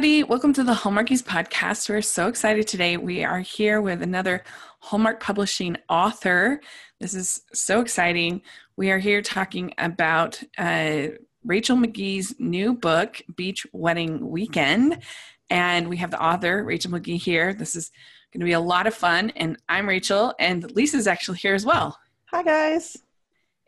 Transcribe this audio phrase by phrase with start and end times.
[0.00, 0.24] everybody.
[0.24, 1.90] Welcome to the Hallmarkies podcast.
[1.90, 2.96] We're so excited today.
[2.96, 4.44] We are here with another
[4.78, 6.62] Hallmark Publishing author.
[7.00, 8.40] This is so exciting.
[8.76, 11.08] We are here talking about uh,
[11.44, 15.02] Rachel Magee's new book, Beach Wedding Weekend.
[15.50, 17.52] And we have the author, Rachel McGee, here.
[17.52, 17.90] This is
[18.32, 19.28] going to be a lot of fun.
[19.36, 21.98] And I'm Rachel, and Lisa's actually here as well.
[22.30, 22.96] Hi, guys.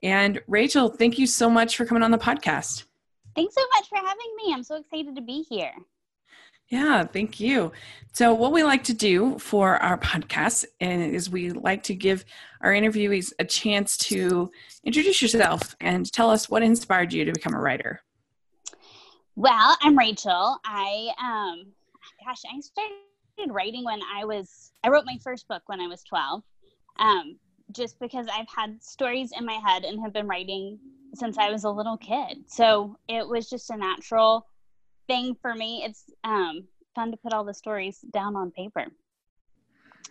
[0.03, 2.85] And Rachel, thank you so much for coming on the podcast.
[3.37, 4.55] Thanks so much for having me.
[4.55, 5.75] I'm so excited to be here.
[6.73, 7.71] Yeah, thank you.
[8.15, 12.25] So, what we like to do for our podcast is we like to give
[12.63, 14.51] our interviewees a chance to
[14.83, 18.01] introduce yourself and tell us what inspired you to become a writer.
[19.37, 20.57] Well, I'm Rachel.
[20.65, 21.67] I um
[22.25, 26.03] gosh, I started writing when I was I wrote my first book when I was
[26.05, 26.43] 12.
[26.97, 27.37] Um
[27.73, 30.79] just because I've had stories in my head and have been writing
[31.15, 32.45] since I was a little kid.
[32.47, 34.47] So, it was just a natural
[35.07, 35.83] thing for me.
[35.85, 36.65] It's um,
[36.95, 38.87] fun to put all the stories down on paper.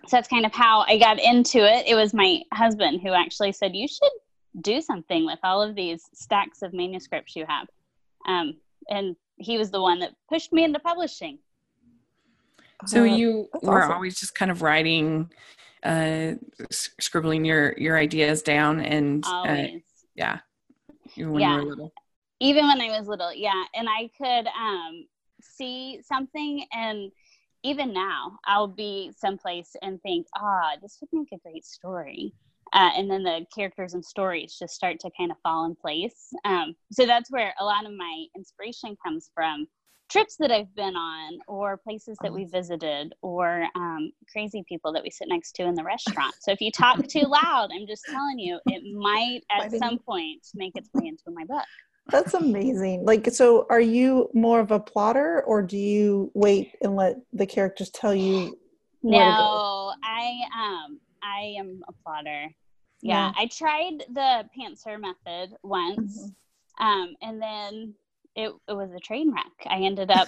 [0.08, 1.88] So that's kind of how I got into it.
[1.88, 4.12] It was my husband who actually said, You should
[4.62, 7.68] do something with all of these stacks of manuscripts you have.
[8.28, 8.58] Um,
[8.90, 11.40] and he was the one that pushed me into publishing.
[12.88, 13.94] So you were awesome.
[13.94, 15.30] always just kind of writing,
[15.84, 16.34] uh,
[16.72, 19.66] scribbling your your ideas down, and uh,
[20.16, 20.40] yeah,
[21.16, 21.60] when yeah.
[21.60, 21.94] you were little
[22.42, 23.64] even when I was little, yeah.
[23.76, 25.06] And I could um,
[25.42, 27.12] see something, and
[27.64, 32.34] even now, I'll be someplace and think, ah, this would make a great story.
[32.74, 36.34] Uh, and then the characters and stories just start to kind of fall in place.
[36.44, 39.68] Um, so that's where a lot of my inspiration comes from
[40.10, 45.04] trips that I've been on, or places that we visited, or um, crazy people that
[45.04, 46.34] we sit next to in the restaurant.
[46.42, 50.46] So if you talk too loud, I'm just telling you, it might at some point
[50.56, 51.66] make its way into my book.
[52.12, 53.06] That's amazing.
[53.06, 57.46] Like, so are you more of a plotter or do you wait and let the
[57.46, 58.58] characters tell you?
[59.04, 62.50] No, I um I am a plotter.
[63.02, 63.32] Yeah, yeah.
[63.36, 66.86] I tried the pantser method once, mm-hmm.
[66.86, 67.96] um, and then
[68.36, 69.52] it it was a train wreck.
[69.66, 70.28] I ended up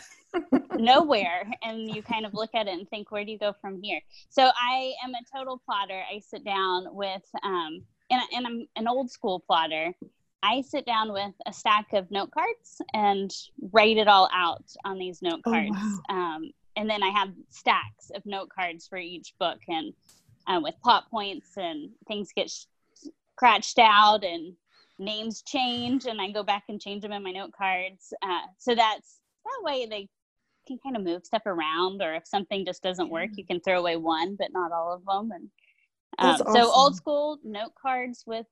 [0.76, 3.82] nowhere, and you kind of look at it and think, where do you go from
[3.82, 4.02] here?
[4.30, 6.02] So I am a total plotter.
[6.12, 9.94] I sit down with um, and, and I'm an old school plotter.
[10.44, 13.32] I sit down with a stack of note cards and
[13.72, 15.72] write it all out on these note oh, cards.
[15.74, 16.16] Oh, wow.
[16.36, 19.94] um, and then I have stacks of note cards for each book and
[20.48, 22.66] uh, with plot points and things get sh-
[23.36, 24.54] scratched out and
[25.00, 28.14] names change and I go back and change them in my note cards.
[28.22, 30.10] Uh, so that's that way they
[30.68, 33.80] can kind of move stuff around or if something just doesn't work, you can throw
[33.80, 35.32] away one, but not all of them.
[35.32, 35.50] And
[36.20, 36.54] um, awesome.
[36.54, 38.46] so old school note cards with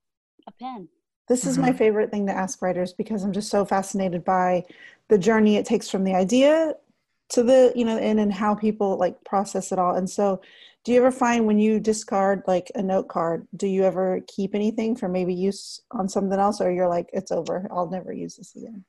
[0.47, 0.88] a pen.
[1.31, 1.68] This is mm-hmm.
[1.68, 4.66] my favorite thing to ask writers because I'm just so fascinated by
[5.08, 6.74] the journey it takes from the idea
[7.30, 9.96] to the, you know, in and how people like process it all.
[9.96, 10.41] And so,
[10.84, 14.53] do you ever find when you discard like a note card, do you ever keep
[14.53, 18.36] anything for maybe use on something else or you're like, it's over, I'll never use
[18.36, 18.84] this again?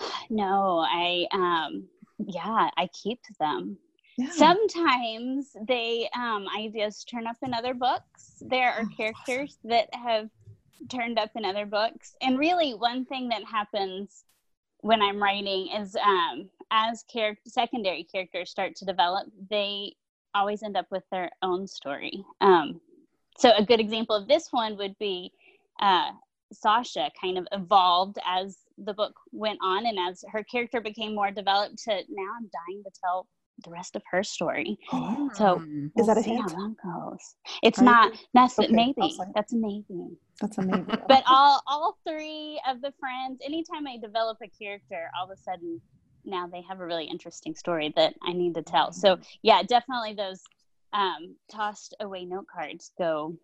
[0.30, 1.84] No, I, um,
[2.18, 3.76] yeah, I keep them.
[4.18, 4.30] Yeah.
[4.32, 8.36] Sometimes they um, ideas turn up in other books.
[8.40, 9.70] There are oh, characters awesome.
[9.70, 10.28] that have
[10.90, 12.14] turned up in other books.
[12.20, 14.24] And really, one thing that happens
[14.80, 19.94] when I'm writing is um, as character, secondary characters start to develop, they
[20.34, 22.24] always end up with their own story.
[22.40, 22.80] Um,
[23.38, 25.32] so, a good example of this one would be
[25.80, 26.10] uh,
[26.52, 31.30] Sasha kind of evolved as the book went on and as her character became more
[31.30, 33.26] developed to now I'm dying to tell
[33.62, 34.78] the rest of her story.
[34.92, 35.30] Oh.
[35.34, 36.40] So we'll is that a hint?
[36.40, 37.36] How that goes.
[37.62, 38.12] It's Are not.
[38.34, 38.72] That's okay.
[38.72, 39.16] maybe.
[39.34, 40.18] That's a maybe.
[40.40, 40.84] That's a maybe.
[41.08, 43.40] but all all three of the friends.
[43.44, 45.80] Anytime I develop a character, all of a sudden
[46.24, 48.92] now they have a really interesting story that I need to tell.
[48.92, 50.40] So yeah, definitely those
[50.92, 53.36] um, tossed away note cards go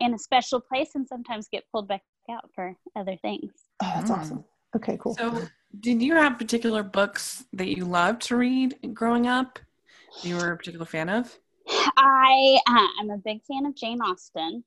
[0.00, 3.52] in a special place and sometimes get pulled back out for other things.
[3.82, 4.16] Oh, that's mm.
[4.18, 4.44] awesome.
[4.76, 5.14] Okay, cool.
[5.14, 5.42] So
[5.78, 9.58] did you have particular books that you loved to read growing up?
[10.22, 11.38] you were a particular fan of?
[11.96, 14.64] I uh, I'm a big fan of Jane Austen.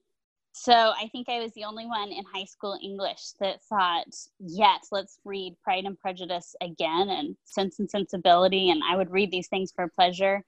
[0.54, 4.06] So I think I was the only one in high school English that thought,
[4.40, 8.70] yes, let's read Pride and Prejudice again and Sense and Sensibility.
[8.70, 10.44] And I would read these things for pleasure,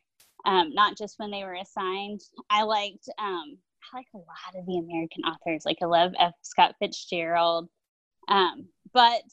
[0.45, 2.21] um, not just when they were assigned.
[2.51, 3.57] I liked, um,
[3.91, 5.63] I like a lot of the American authors.
[5.65, 6.33] Like I love F.
[6.43, 7.67] Scott Fitzgerald.
[8.27, 9.23] Um, but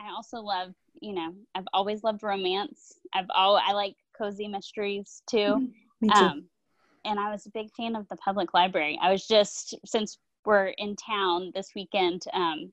[0.00, 2.98] I also love, you know, I've always loved romance.
[3.12, 5.36] I've all I like cozy mysteries too.
[5.36, 5.66] Mm-hmm.
[6.00, 6.14] Me too.
[6.14, 6.44] Um,
[7.04, 8.98] and I was a big fan of the public library.
[9.00, 12.72] I was just since we're in town this weekend, um,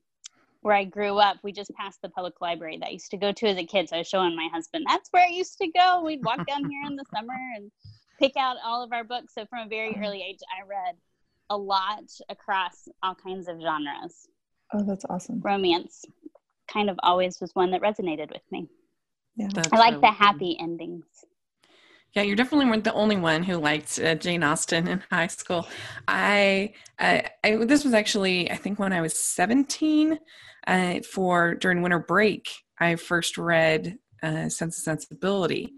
[0.60, 3.32] where I grew up, we just passed the public library that I used to go
[3.32, 3.88] to as a kid.
[3.88, 6.02] So I was showing my husband, that's where I used to go.
[6.04, 7.70] We'd walk down here in the summer and
[8.18, 9.34] pick out all of our books.
[9.34, 10.04] So from a very uh-huh.
[10.04, 10.96] early age, I read
[11.50, 14.28] a lot across all kinds of genres.
[14.72, 15.40] Oh, that's awesome.
[15.40, 16.04] Romance
[16.66, 18.68] kind of always was one that resonated with me.
[19.36, 19.48] Yeah.
[19.54, 20.64] That's I like really the happy cool.
[20.68, 21.04] endings.
[22.14, 25.68] Yeah, you definitely weren't the only one who liked uh, Jane Austen in high school.
[26.08, 30.18] I, I, I, this was actually I think when I was 17
[30.66, 32.48] uh, for during winter break,
[32.78, 35.72] I first read uh, Sense of Sensibility.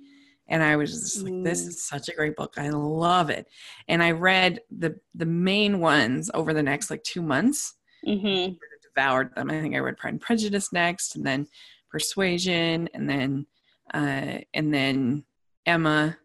[0.51, 1.69] And I was just like, this mm.
[1.69, 2.55] is such a great book.
[2.57, 3.47] I love it.
[3.87, 7.75] And I read the the main ones over the next like two months.
[8.07, 8.55] Mm-hmm.
[8.99, 9.51] Devoured them.
[9.51, 11.47] I think I read Pride and Prejudice next, and then
[11.91, 13.47] Persuasion, and then
[13.95, 15.25] uh, and then
[15.65, 16.19] Emma,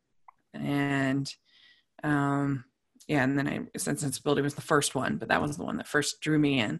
[0.53, 1.31] and
[2.03, 2.65] um,
[3.07, 5.77] yeah, and then I Sense Sensibility was the first one, but that was the one
[5.77, 6.79] that first drew me in.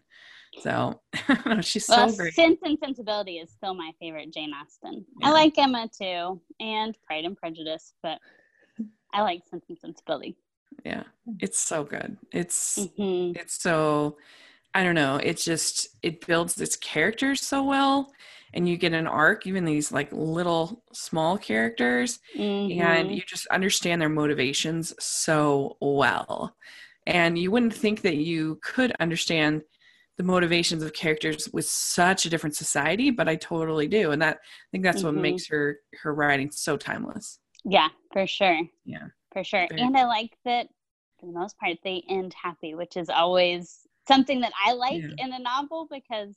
[0.60, 1.00] So
[1.60, 2.34] she's well, so great.
[2.34, 5.04] Sense and Sensibility is still my favorite Jane Austen.
[5.20, 5.28] Yeah.
[5.28, 8.18] I like Emma too, and Pride and Prejudice, but
[9.12, 10.36] I like Sense and Sensibility.
[10.84, 11.04] Yeah,
[11.40, 12.16] it's so good.
[12.32, 13.38] It's mm-hmm.
[13.38, 14.16] it's so
[14.74, 15.16] I don't know.
[15.16, 18.12] It's just it builds its characters so well,
[18.52, 22.80] and you get an arc, even these like little small characters, mm-hmm.
[22.80, 26.56] and you just understand their motivations so well.
[27.06, 29.62] And you wouldn't think that you could understand
[30.16, 34.12] the motivations of characters with such a different society, but I totally do.
[34.12, 35.06] And that I think that's mm-hmm.
[35.06, 37.38] what makes her her writing so timeless.
[37.64, 38.60] Yeah, for sure.
[38.84, 39.06] Yeah.
[39.32, 39.66] For sure.
[39.68, 40.68] Very and I like that
[41.18, 45.24] for the most part they end happy, which is always something that I like yeah.
[45.24, 46.34] in a novel because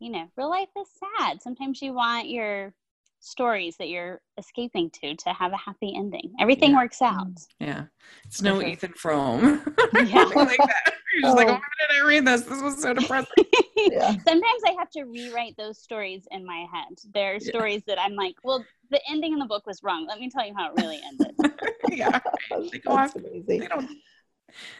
[0.00, 0.88] you know, real life is
[1.18, 1.42] sad.
[1.42, 2.72] Sometimes you want your
[3.20, 6.32] stories that you're escaping to to have a happy ending.
[6.40, 6.76] Everything yeah.
[6.78, 7.34] works out.
[7.34, 7.64] Mm-hmm.
[7.64, 7.84] Yeah.
[8.24, 8.68] It's no sure.
[8.68, 9.62] Ethan Frome.
[9.92, 10.24] Yeah.
[10.24, 10.94] like that.
[11.12, 11.34] You're just oh.
[11.34, 12.42] like, why did I read this?
[12.42, 13.44] This was so depressing.
[13.76, 14.10] yeah.
[14.26, 16.98] Sometimes I have to rewrite those stories in my head.
[17.12, 17.48] There are yeah.
[17.48, 20.06] stories that I'm like, well, the ending in the book was wrong.
[20.06, 21.34] Let me tell you how it really ended.
[21.90, 22.20] yeah.
[22.50, 23.10] Like, oh,
[23.46, 23.90] they don't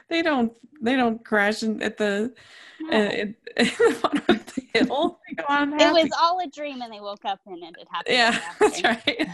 [0.09, 2.33] they don't they don't crash at the
[2.81, 2.97] no.
[2.97, 5.21] uh, in, in the hill.
[5.29, 8.17] it was all a dream, and they woke up and it happened.
[8.17, 9.29] Yeah, that's right.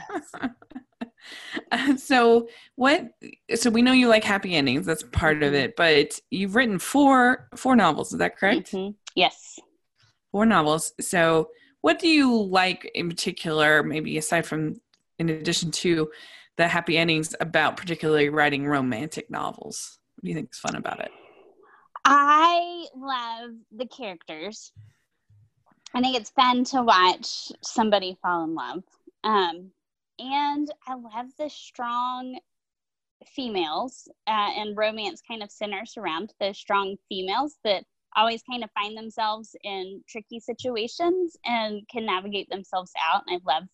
[1.73, 3.09] uh, so what?
[3.55, 4.87] So we know you like happy endings.
[4.87, 5.45] That's part mm-hmm.
[5.45, 5.77] of it.
[5.77, 8.13] But you've written four four novels.
[8.13, 8.73] Is that correct?
[8.73, 8.93] Mm-hmm.
[9.15, 9.59] Yes.
[10.33, 10.93] Four novels.
[11.01, 11.49] So
[11.81, 13.83] what do you like in particular?
[13.83, 14.81] Maybe aside from,
[15.19, 16.11] in addition to
[16.57, 19.99] the happy endings, about particularly writing romantic novels.
[20.27, 21.13] Do you think is fun about it?
[22.05, 24.73] I love the characters.
[25.95, 28.83] I think it's fun to watch somebody fall in love.
[29.23, 29.71] Um,
[30.19, 32.41] and I love the strong
[33.25, 37.85] females, uh, and romance kind of centers around the strong females that
[38.17, 43.23] always kind of find themselves in tricky situations and can navigate themselves out.
[43.29, 43.69] And I love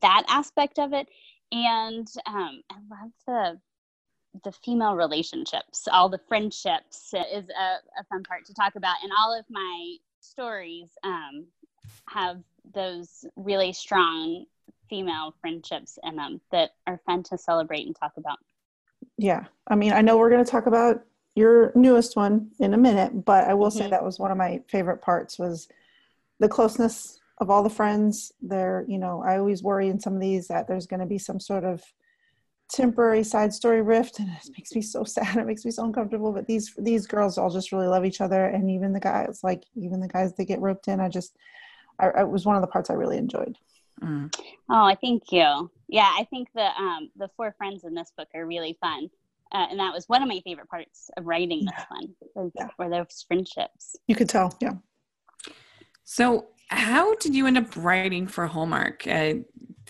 [0.00, 1.08] that aspect of it.
[1.52, 3.60] And um, I love the
[4.44, 8.96] the female relationships, all the friendships is a, a, fun part to talk about.
[9.02, 11.46] And all of my stories um,
[12.08, 12.40] have
[12.72, 14.44] those really strong
[14.88, 18.38] female friendships in them that are fun to celebrate and talk about.
[19.18, 19.44] Yeah.
[19.66, 21.02] I mean, I know we're going to talk about
[21.34, 23.78] your newest one in a minute, but I will mm-hmm.
[23.78, 25.68] say that was one of my favorite parts was
[26.38, 28.84] the closeness of all the friends there.
[28.88, 31.40] You know, I always worry in some of these that there's going to be some
[31.40, 31.82] sort of
[32.72, 35.36] temporary side story rift and it makes me so sad.
[35.36, 38.46] It makes me so uncomfortable but these these girls all just really love each other
[38.46, 41.36] and even the guys like even the guys that get roped in i just
[41.98, 43.56] I, it was one of the parts i really enjoyed.
[44.02, 44.34] Mm.
[44.70, 45.70] oh i thank you.
[45.88, 49.10] Yeah i think the um the four friends in this book are really fun.
[49.52, 52.68] Uh, and that was one of my favorite parts of writing this one was, yeah.
[52.78, 53.96] were those friendships.
[54.06, 54.74] You could tell yeah.
[56.04, 59.06] So how did you end up writing for hallmark?
[59.06, 59.34] Uh,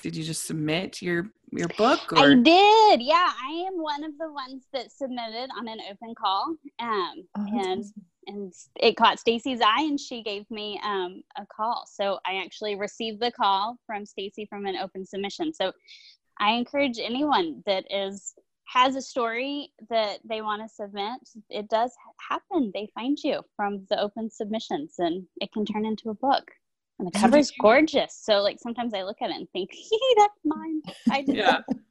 [0.01, 2.13] did you just submit your your book?
[2.13, 2.19] Or?
[2.19, 3.03] I did.
[3.03, 7.47] Yeah, I am one of the ones that submitted on an open call, um, oh,
[7.47, 7.93] and awesome.
[8.27, 11.85] and it caught Stacy's eye, and she gave me um, a call.
[11.91, 15.53] So I actually received the call from Stacy from an open submission.
[15.53, 15.73] So
[16.39, 18.35] I encourage anyone that is
[18.73, 21.21] has a story that they want to submit.
[21.49, 21.93] It does
[22.29, 22.71] happen.
[22.73, 26.51] They find you from the open submissions, and it can turn into a book.
[27.01, 28.15] And the cover is gorgeous.
[28.21, 30.83] So like sometimes I look at it and think, "Hey, that's mine.
[31.11, 31.61] I did yeah.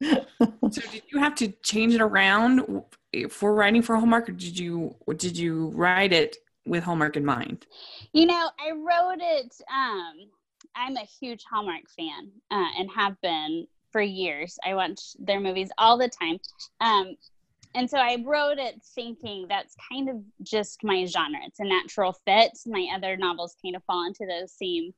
[0.70, 2.84] so did you have to change it around
[3.28, 7.66] for writing for Hallmark or did you did you write it with Hallmark in mind?
[8.12, 10.30] You know, I wrote it um
[10.76, 14.56] I'm a huge Hallmark fan uh, and have been for years.
[14.64, 16.38] I watch their movies all the time.
[16.80, 17.16] Um,
[17.74, 21.38] and so I wrote it thinking that's kind of just my genre.
[21.44, 22.58] It's a natural fit.
[22.66, 24.92] My other novels kind of fall into those same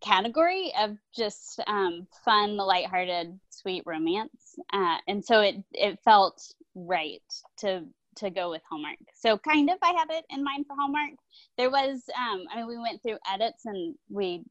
[0.00, 4.58] category of just um, fun, lighthearted, sweet romance.
[4.72, 6.42] Uh, and so it it felt
[6.74, 7.22] right
[7.58, 7.84] to
[8.16, 8.98] to go with Hallmark.
[9.14, 11.12] So kind of I had it in mind for Hallmark.
[11.58, 14.44] There was um, I mean we went through edits and we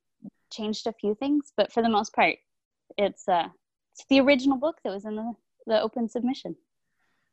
[0.51, 2.37] changed a few things, but for the most part,
[2.97, 3.47] it's uh
[3.93, 5.33] it's the original book that was in the
[5.67, 6.55] the open submission.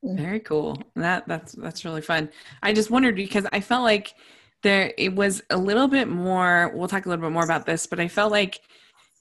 [0.02, 0.83] Very cool.
[0.97, 2.31] That that's that's really fun.
[2.62, 4.14] I just wondered because I felt like
[4.62, 6.73] there it was a little bit more.
[6.75, 8.61] We'll talk a little bit more about this, but I felt like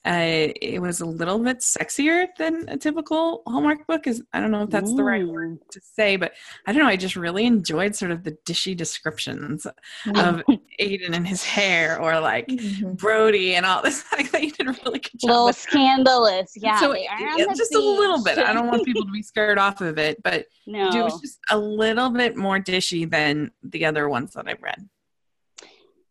[0.04, 4.08] uh, it was a little bit sexier than a typical Hallmark book.
[4.08, 4.96] Is I don't know if that's Ooh.
[4.96, 6.32] the right word to say, but
[6.66, 6.88] I don't know.
[6.88, 9.64] I just really enjoyed sort of the dishy descriptions
[10.04, 10.16] mm-hmm.
[10.18, 10.42] of
[10.80, 12.94] Aiden and his hair, or like mm-hmm.
[12.94, 14.04] Brody and all this.
[14.12, 15.30] Like that you did a really good job.
[15.30, 16.78] A little scandalous, yeah.
[16.78, 17.78] So it's just beach.
[17.78, 18.38] a little bit.
[18.38, 20.90] I don't want people to be scared off of it, but no.
[20.90, 24.86] it was just a little bit more dishy than the other ones that I've read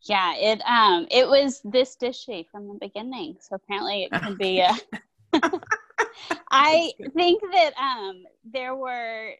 [0.03, 4.61] yeah it um it was this dishy from the beginning so apparently it can be
[4.61, 4.73] uh,
[6.51, 9.31] i think that um there were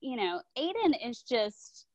[0.00, 1.86] you know aiden is just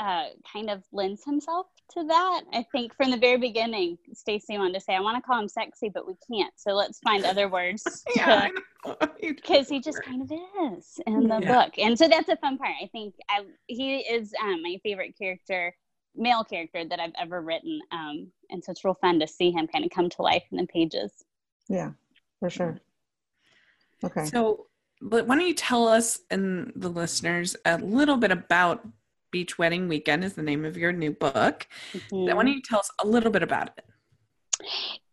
[0.00, 2.42] uh, kind of lends himself to that.
[2.54, 5.48] I think from the very beginning, Stacy wanted to say, "I want to call him
[5.48, 6.52] sexy, but we can't.
[6.56, 8.04] So let's find other words."
[9.20, 10.32] Because he just kind of
[10.72, 11.64] is in the yeah.
[11.64, 12.72] book, and so that's a fun part.
[12.82, 15.74] I think I, he is um, my favorite character
[16.16, 17.80] male character that I've ever written.
[17.92, 20.58] Um, and so it's real fun to see him kind of come to life in
[20.58, 21.12] the pages.
[21.68, 21.92] Yeah,
[22.38, 22.80] for sure.
[24.02, 24.24] Okay.
[24.26, 24.66] So,
[25.00, 28.86] but why don't you tell us and the listeners a little bit about
[29.30, 31.66] Beach Wedding Weekend is the name of your new book.
[31.92, 32.36] Mm-hmm.
[32.36, 33.84] Why don't you tell us a little bit about it?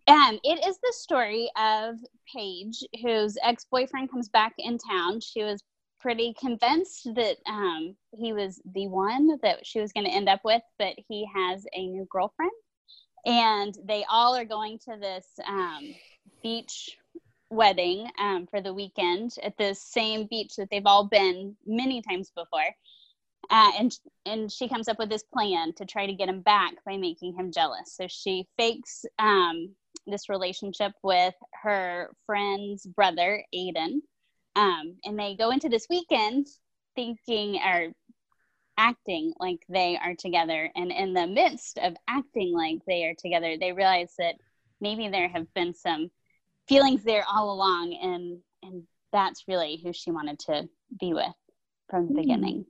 [0.07, 1.95] Um, it is the story of
[2.33, 5.19] Paige, whose ex boyfriend comes back in town.
[5.19, 5.61] She was
[5.99, 10.41] pretty convinced that um, he was the one that she was going to end up
[10.43, 12.51] with, but he has a new girlfriend.
[13.25, 15.93] And they all are going to this um,
[16.41, 16.97] beach
[17.49, 22.31] wedding um, for the weekend at the same beach that they've all been many times
[22.35, 22.75] before.
[23.49, 26.73] Uh, and and she comes up with this plan to try to get him back
[26.85, 27.95] by making him jealous.
[27.95, 29.69] So she fakes um,
[30.05, 34.01] this relationship with her friend's brother, Aiden,
[34.57, 36.47] um, and they go into this weekend
[36.95, 37.91] thinking or
[38.75, 40.69] acting like they are together.
[40.75, 44.35] And in the midst of acting like they are together, they realize that
[44.81, 46.09] maybe there have been some
[46.67, 47.97] feelings there all along.
[48.01, 48.83] And, and
[49.13, 50.67] that's really who she wanted to
[50.99, 51.35] be with
[51.89, 52.17] from the mm.
[52.17, 52.65] beginning.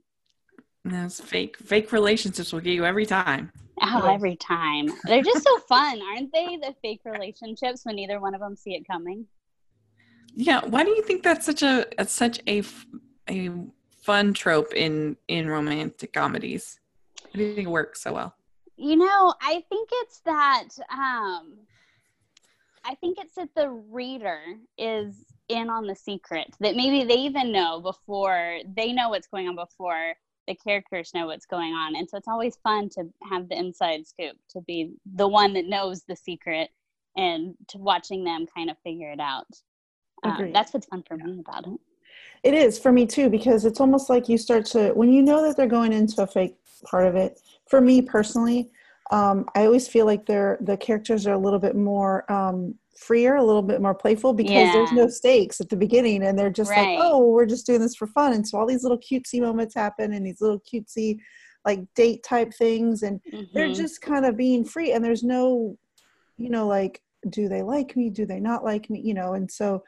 [0.84, 3.52] Those fake fake relationships will get you every time.
[3.82, 4.88] Oh, every time.
[5.04, 6.56] They're just so fun, aren't they?
[6.56, 9.26] The fake relationships when neither one of them see it coming.
[10.40, 12.62] Yeah, why do you think that's such a, a such a
[13.28, 13.50] a
[14.02, 16.78] fun trope in in romantic comedies?
[17.24, 18.36] How do you think it works so well?
[18.76, 21.58] You know, I think it's that um
[22.84, 24.40] I think it's that the reader
[24.78, 29.48] is in on the secret that maybe they even know before they know what's going
[29.48, 30.14] on before
[30.46, 34.06] the characters know what's going on and so it's always fun to have the inside
[34.06, 36.70] scoop to be the one that knows the secret
[37.16, 39.46] and to watching them kind of figure it out
[40.24, 41.80] um, that's what's fun for me about it.
[42.42, 45.42] It is for me too because it's almost like you start to when you know
[45.42, 47.40] that they're going into a fake part of it.
[47.68, 48.70] For me personally,
[49.10, 53.36] um, I always feel like they're the characters are a little bit more um, freer,
[53.36, 54.72] a little bit more playful because yeah.
[54.72, 56.98] there's no stakes at the beginning, and they're just right.
[56.98, 59.74] like, oh, we're just doing this for fun, and so all these little cutesy moments
[59.74, 61.18] happen, and these little cutesy
[61.64, 63.44] like date type things, and mm-hmm.
[63.52, 65.76] they're just kind of being free, and there's no,
[66.36, 69.50] you know, like do they like me, do they not like me, you know, and
[69.50, 69.82] so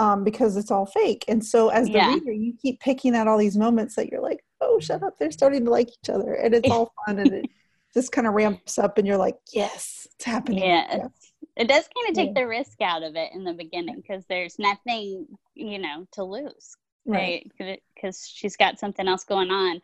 [0.00, 1.26] um, because it's all fake.
[1.28, 2.14] And so as the yeah.
[2.14, 5.30] reader, you keep picking at all these moments that you're like, oh, shut up, they're
[5.30, 6.32] starting to like each other.
[6.34, 7.50] And it's all fun and it
[7.94, 10.64] just kind of ramps up and you're like, yes, it's happening.
[10.64, 10.86] Yeah.
[10.90, 11.08] yeah.
[11.56, 12.40] It does kind of take yeah.
[12.40, 16.76] the risk out of it in the beginning because there's nothing, you know, to lose.
[17.04, 17.50] Right.
[17.94, 19.82] Because she's got something else going on.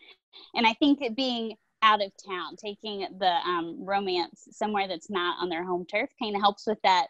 [0.55, 5.37] And I think it being out of town, taking the um, romance somewhere that's not
[5.43, 7.09] on their home turf kind of helps with that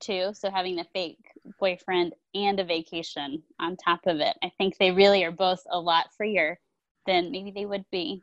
[0.00, 0.32] too.
[0.34, 1.18] So having the fake
[1.58, 5.78] boyfriend and a vacation on top of it, I think they really are both a
[5.78, 6.58] lot freer
[7.06, 8.22] than maybe they would be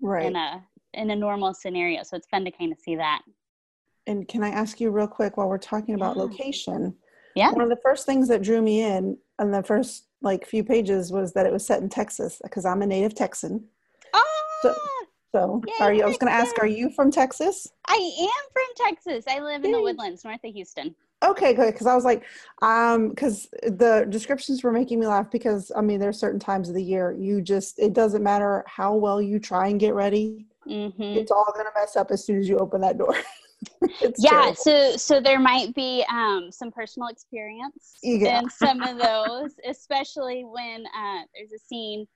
[0.00, 0.26] right.
[0.26, 0.62] in a
[0.94, 2.02] in a normal scenario.
[2.02, 3.22] So it's fun to kind of see that.
[4.06, 6.22] And can I ask you real quick while we're talking about yeah.
[6.22, 6.94] location?
[7.34, 7.50] Yeah.
[7.52, 11.12] One of the first things that drew me in on the first like few pages
[11.12, 13.64] was that it was set in Texas because I'm a native Texan.
[14.14, 14.58] Oh.
[14.62, 14.74] So,
[15.32, 16.02] so Yay, are you?
[16.02, 17.68] I was going to ask, are you from Texas?
[17.86, 19.24] I am from Texas.
[19.28, 20.96] I live in the Woodlands, north of Houston.
[21.24, 21.72] Okay, good.
[21.72, 22.22] Because I was like,
[22.62, 26.68] um, because the descriptions were making me laugh because I mean, there are certain times
[26.68, 30.46] of the year you just it doesn't matter how well you try and get ready,
[30.68, 31.02] Mm-hmm.
[31.02, 33.14] it's all gonna mess up as soon as you open that door.
[34.18, 34.54] Yeah, terrible.
[34.54, 38.40] so so there might be um, some personal experience Yeah.
[38.40, 42.06] in some of those, especially when uh, there's a scene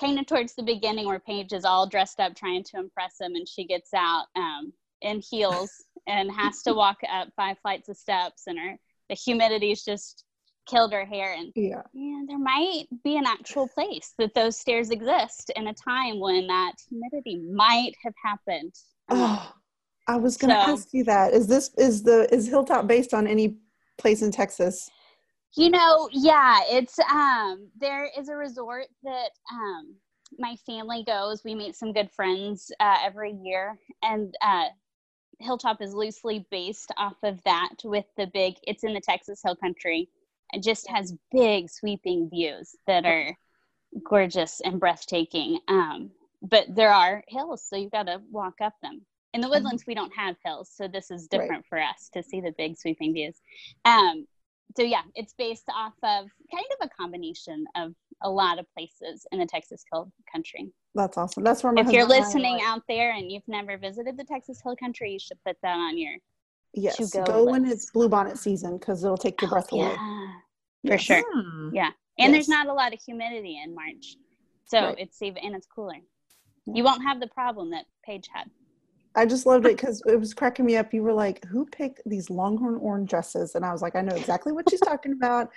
[0.00, 3.36] kind of towards the beginning where Paige is all dressed up trying to impress him,
[3.36, 4.72] and she gets out um,
[5.02, 5.70] in heels
[6.06, 8.76] and has to walk up five flights of steps, and her
[9.08, 10.24] the humidity's just
[10.68, 11.82] killed her hair, and yeah.
[11.94, 16.46] yeah, there might be an actual place that those stairs exist in a time when
[16.46, 18.74] that humidity might have happened.
[19.08, 19.52] Oh,
[20.06, 21.32] I was gonna So- ask you that.
[21.32, 23.56] Is this is the is Hilltop based on any
[23.96, 24.90] place in Texas?
[25.56, 29.94] You know, yeah, it's um there is a resort that um
[30.38, 31.42] my family goes.
[31.42, 34.66] We meet some good friends uh, every year, and uh,
[35.40, 37.74] Hilltop is loosely based off of that.
[37.84, 40.08] With the big, it's in the Texas Hill Country.
[40.52, 43.36] It just has big sweeping views that are
[44.04, 45.60] gorgeous and breathtaking.
[45.68, 46.10] Um,
[46.42, 49.04] but there are hills, so you've got to walk up them.
[49.34, 51.40] In the woodlands, we don't have hills, so this is Right.
[51.42, 53.36] different for us to see the big sweeping views.
[53.84, 54.26] Um,
[54.76, 59.26] so yeah, it's based off of kind of a combination of a lot of places
[59.32, 60.72] in the Texas Hill Country.
[60.94, 61.44] That's awesome.
[61.44, 63.78] That's where my If you're husband and I are listening out there and you've never
[63.78, 66.14] visited the Texas Hill Country, you should put that on your
[66.74, 67.74] Yes, to go, go when list.
[67.74, 69.94] it's bluebonnet season because it'll take your breath away.
[70.86, 71.00] for Yes.
[71.02, 71.22] sure.
[71.32, 71.70] Hmm.
[71.74, 74.16] Yeah, and there's not a lot of humidity in March,
[74.66, 74.98] so Right.
[74.98, 75.94] it's even and it's cooler.
[76.66, 78.50] You won't have the problem that Paige had.
[79.14, 80.92] I just loved it because it was cracking me up.
[80.92, 84.14] You were like, "Who picked these Longhorn orange dresses?" And I was like, "I know
[84.14, 85.50] exactly what she's talking about,"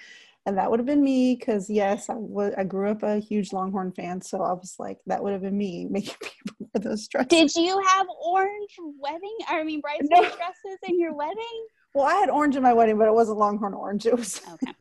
[0.45, 3.53] and that would have been me because yes, I wa- I grew up a huge
[3.53, 7.07] Longhorn fan, so I was like, that would have been me making people wear those
[7.07, 7.29] dresses.
[7.29, 9.37] Did you have orange wedding?
[9.47, 11.65] I mean, bridesmaid dresses in your wedding?
[11.93, 14.05] well, I had orange in my wedding, but it wasn't Longhorn orange.
[14.05, 14.73] It was Okay.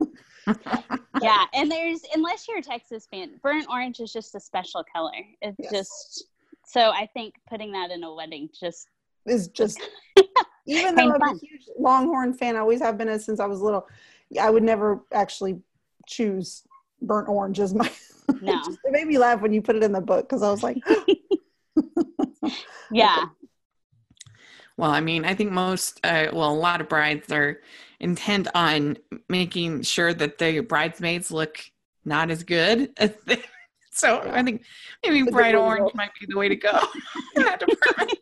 [1.21, 5.11] yeah, and there's unless you're a Texas fan, burnt orange is just a special color.
[5.41, 5.71] It's Yes.
[5.71, 6.25] just
[6.65, 8.87] so I think putting that in a wedding just
[9.27, 9.79] is just
[10.65, 11.35] even though I'm fun.
[11.35, 13.87] a huge Longhorn fan, I always have been uh, since I was little.
[14.39, 15.61] I would never actually
[16.07, 16.63] choose
[17.01, 17.89] burnt orange as my.
[18.41, 18.61] No.
[18.85, 20.77] it made me laugh when you put it in the book because I was like,
[22.91, 23.25] yeah.
[24.77, 27.59] Well, I mean, I think most, uh, well, a lot of brides are
[27.99, 31.59] intent on making sure that the bridesmaids look
[32.05, 33.43] not as good as they.
[33.91, 34.63] So I think
[35.03, 36.79] maybe It's bright orange might be the way to go
[37.35, 38.17] in that department.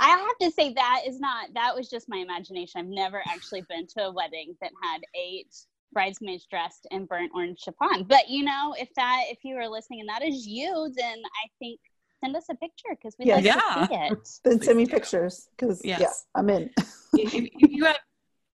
[0.00, 2.80] I have to say that is not that was just my imagination.
[2.80, 5.54] I've never actually been to a wedding that had eight
[5.92, 8.04] bridesmaids dressed in burnt orange chiffon.
[8.04, 11.48] But you know, if that if you were listening and that is you, then I
[11.58, 11.80] think
[12.22, 13.54] send us a picture because we'd like Yeah.
[13.54, 14.28] to see it.
[14.44, 16.26] then send me pictures because yeah, Yes.
[16.34, 16.70] I'm in.
[17.14, 17.96] if, if you had,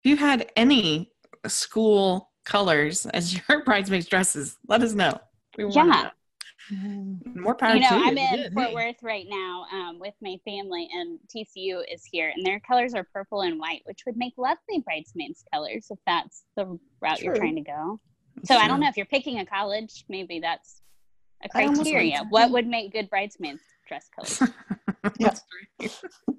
[0.04, 1.12] if you had any
[1.48, 5.18] school colors as your bridesmaids dresses, let us know.
[5.58, 6.10] We wanna Yeah.
[6.70, 7.18] Know.
[7.36, 7.96] More power you know, to.
[7.96, 8.54] I'm in Good.
[8.54, 8.76] Fort Hey.
[8.76, 13.06] Worth right now um, with my family, and TCU is here, and their colors are
[13.14, 17.56] purple and white, which would make lovely bridesmaids colors if that's the route you're trying
[17.56, 18.00] to go.
[18.46, 20.82] So I don't know if you're picking a college, maybe that's
[21.44, 22.26] a almost criteria.
[22.30, 24.42] What would make good bridesmaids dress colors?
[25.20, 25.42] That's
[25.80, 26.00] great.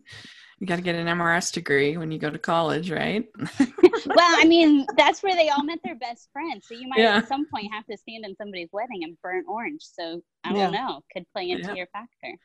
[0.63, 3.27] you got to get an MRS degree when you go to college, right?
[4.07, 6.69] well, I mean, that's where they all met their best friends.
[6.69, 7.17] So you might Yeah.
[7.17, 9.83] at some point have to stand in somebody's wedding and burn orange.
[9.83, 10.71] So I Yeah.
[10.71, 11.75] don't know, could play into Yeah.
[11.75, 12.39] your factor.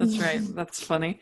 [0.00, 0.40] That's right.
[0.56, 1.20] That's funny.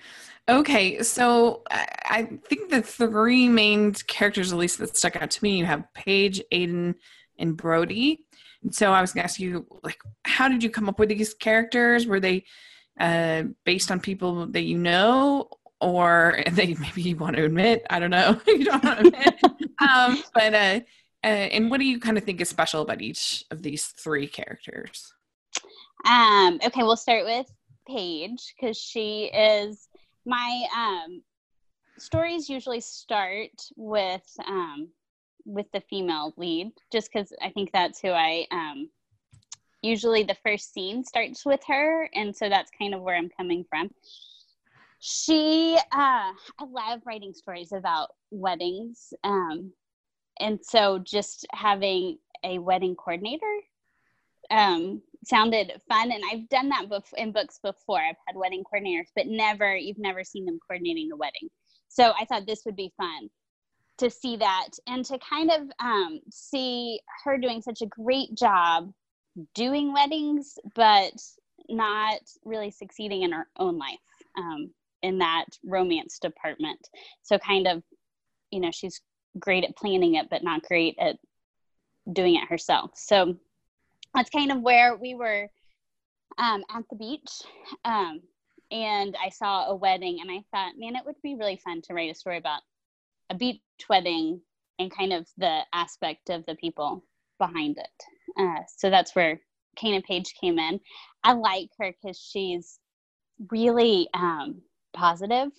[0.49, 5.45] Okay, so I, I think the three main characters, at least that stuck out to
[5.45, 6.95] me, you have Paige, Aiden,
[7.39, 8.25] and Brody.
[8.63, 11.11] And so I was going to ask you, like, how did you come up with
[11.11, 12.07] these characters?
[12.07, 12.47] Were they
[12.99, 15.49] uh, based on people that you know,
[15.81, 17.87] or they maybe you want to admit?
[17.91, 18.41] I don't know.
[18.47, 19.45] you don't want to admit.
[19.81, 20.81] um, but uh,
[21.25, 24.27] uh, and what do you kind of think is special about each of these three
[24.27, 25.13] characters?
[26.07, 27.47] Um, okay, we'll start with
[27.87, 29.89] Paige because she is
[30.25, 31.23] my um,
[31.99, 34.89] stories usually start with um,
[35.45, 38.91] with the female lead, just because I think that's who I um,
[39.83, 43.65] usually the first scene starts with her, and so that's kind of where I'm coming
[43.69, 43.91] from.
[45.01, 49.73] She, uh, I love writing stories about weddings, um,
[50.41, 53.61] and so just having a wedding coordinator
[54.51, 57.99] um, sounded fun and i've done that bef- in books before.
[57.99, 61.49] I've had wedding coordinators but never you've never seen them coordinating the wedding.
[61.89, 63.29] So i thought this would be fun
[63.99, 68.93] to see that and to kind of um, see her doing such a great job
[69.55, 71.13] doing weddings but
[71.69, 73.99] not really succeeding in her own life.
[74.39, 74.71] Um,
[75.03, 76.89] in that romance department
[77.23, 77.83] so kind of
[78.51, 79.01] you know she's
[79.39, 81.17] great at planning it, but not great at
[82.13, 82.93] doing it herself.
[82.95, 83.37] So
[84.15, 85.49] that's kind of where we were
[86.39, 87.31] um, at the beach.
[87.85, 88.21] Um,
[88.71, 91.95] and I saw a wedding, and I thought, man, it would be really fun to
[91.95, 92.61] write a story about
[93.31, 94.41] a beach wedding
[94.79, 97.03] and kind of the aspect of the people
[97.39, 98.39] behind it.
[98.39, 99.41] Uh, so that's where
[99.79, 100.81] Kayna Paige came in.
[101.25, 102.79] I like her because she's
[103.51, 104.61] really um,
[104.99, 105.53] positive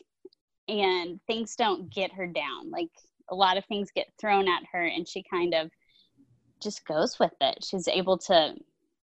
[0.68, 2.70] and things don't get her down.
[2.70, 2.92] Like
[3.30, 5.70] a lot of things get thrown at her and she kind of
[6.62, 7.64] just goes with it.
[7.64, 8.56] She's able to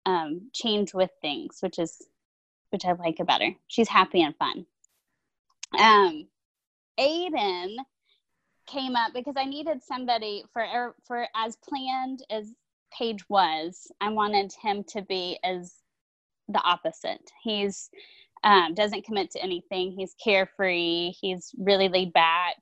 [0.05, 2.01] um, change with things, which is
[2.69, 3.51] which I like about her.
[3.67, 4.65] She's happy and fun.
[5.77, 6.27] Um,
[6.97, 7.75] Aiden
[8.65, 12.53] came up because I needed somebody for er, for as planned as
[12.97, 13.91] Paige was.
[13.99, 15.73] I wanted him to be as
[16.47, 17.29] the opposite.
[17.43, 17.89] He's
[18.43, 19.91] um, doesn't commit to anything.
[19.91, 21.11] He's carefree.
[21.11, 22.57] He's really laid back.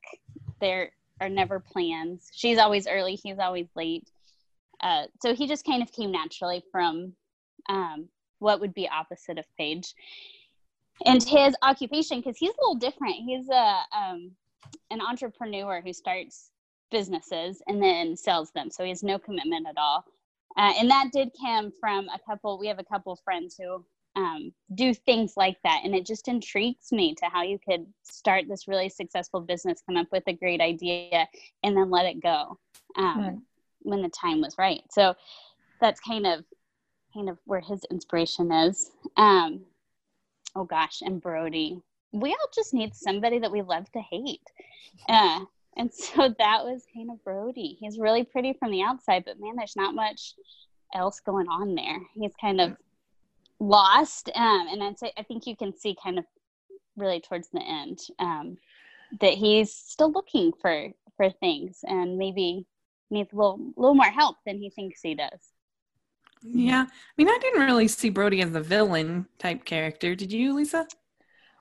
[0.60, 2.30] There are never plans.
[2.34, 3.16] She's always early.
[3.16, 4.10] He's always late.
[4.82, 7.14] Uh, so he just kind of came naturally from
[7.68, 8.08] um,
[8.40, 9.94] what would be opposite of Paige.
[11.06, 13.16] And his occupation, because he's a little different.
[13.16, 14.32] He's a um,
[14.92, 16.52] an entrepreneur who starts
[16.92, 18.70] businesses and then sells them.
[18.70, 20.04] So he has no commitment at all.
[20.58, 22.60] Uh, and that did come from a couple.
[22.60, 26.92] We have a couple friends who um, do things like that, and it just intrigues
[26.92, 30.62] me to how you could start this really successful business, come up with a great
[30.62, 31.28] idea,
[31.64, 32.58] and then let it go
[32.98, 33.44] um,
[33.80, 34.82] when the time was right.
[34.92, 35.16] So
[35.80, 36.44] that's kind of
[37.14, 38.92] kind of where his inspiration is.
[39.18, 39.62] Um,
[40.56, 41.82] oh gosh, and Brody.
[42.12, 44.42] We all just need somebody that we love to hate.
[45.08, 45.42] Uh,
[45.78, 47.78] and so that was kind of Brody.
[47.80, 50.34] He's really pretty from the outside, but man, there's not much
[50.94, 52.00] else going on there.
[52.16, 52.76] He's kind of
[53.60, 54.30] lost.
[54.36, 56.26] Um, and I'd say, I think you can see kind of
[56.98, 58.58] really towards the end um,
[59.22, 62.66] that he's still looking for for things and maybe
[63.10, 65.52] needs a little little more help than he thinks he does.
[66.42, 66.86] Yeah.
[66.88, 70.16] I mean, I didn't really see Brody as a villain type character.
[70.16, 70.88] Did you, Lisa?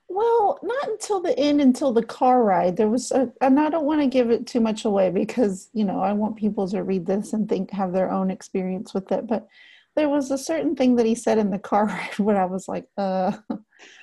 [0.09, 2.77] Well, not until the end, until the car ride.
[2.77, 5.85] There was, a, and I don't want to give it too much away because, you
[5.85, 9.27] know, I want people to read this and think, have their own experience with it.
[9.27, 9.49] But
[9.99, 12.69] there was a certain thing that he said in the car ride where I was
[12.69, 13.33] like, uh,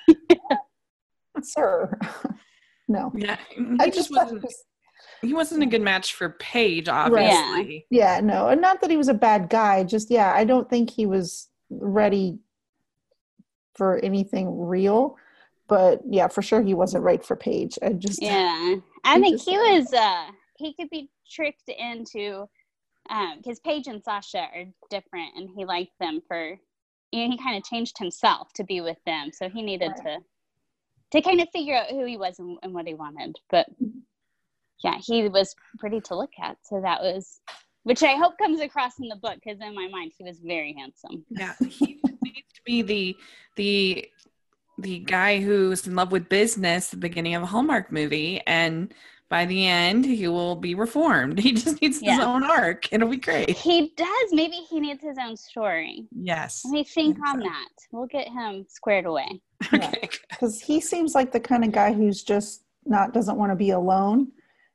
[1.41, 1.97] sir,
[2.89, 3.11] no.
[3.15, 3.37] Yeah.
[3.79, 4.45] I just wasn't
[5.21, 7.85] he wasn't a good match for Paige, obviously.
[7.89, 8.15] Yeah.
[8.15, 9.83] yeah, no, and not that he was a bad guy.
[9.83, 12.39] Just yeah, I don't think he was ready
[13.75, 15.15] for anything real.
[15.67, 17.79] But yeah, for sure he wasn't right for Paige.
[17.81, 19.91] I just yeah, I think he was.
[19.93, 20.27] uh
[20.57, 22.47] He could be tricked into
[23.07, 26.57] because um, Paige and Sasha are different, and he liked them for.
[27.11, 30.03] You know, he kind of changed himself to be with them, so he needed right.
[30.03, 30.17] to
[31.11, 33.37] to kind of figure out who he was and, and what he wanted.
[33.49, 33.67] But
[34.83, 36.57] yeah, he was pretty to look at.
[36.63, 37.39] So that was,
[37.83, 40.75] which I hope comes across in the book because in my mind he was very
[40.77, 41.25] handsome.
[41.29, 43.17] Yeah, he needs to be the
[43.55, 44.09] the
[44.77, 48.93] the guy who's in love with business at the beginning of a Hallmark movie, and
[49.29, 51.39] by the end he will be reformed.
[51.45, 52.15] He just needs yeah.
[52.15, 52.91] his own arc.
[52.91, 53.49] It'll be great.
[53.51, 54.29] He does.
[54.31, 56.07] Maybe he needs his own story.
[56.11, 56.61] Yes.
[56.65, 57.47] Let me think on so.
[57.47, 57.69] that.
[57.91, 59.41] We'll get him squared away.
[59.73, 60.09] Okay.
[60.29, 63.71] Because he seems like the kind of guy who's just not doesn't want to be
[63.71, 64.31] alone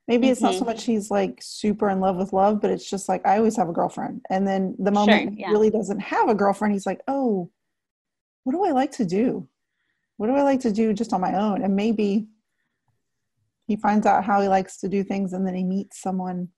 [0.07, 0.31] maybe mm-hmm.
[0.33, 0.67] it's not so mm-hmm.
[0.67, 3.69] much he's like super in love with love but it's just like i always have
[3.69, 5.47] a girlfriend and then the moment sure, yeah.
[5.47, 7.49] he really doesn't have a girlfriend he's like oh
[8.43, 9.47] what do i like to do
[10.17, 12.27] what do i like to do just on my own and maybe
[13.67, 16.49] he finds out how he likes to do things and then he meets someone.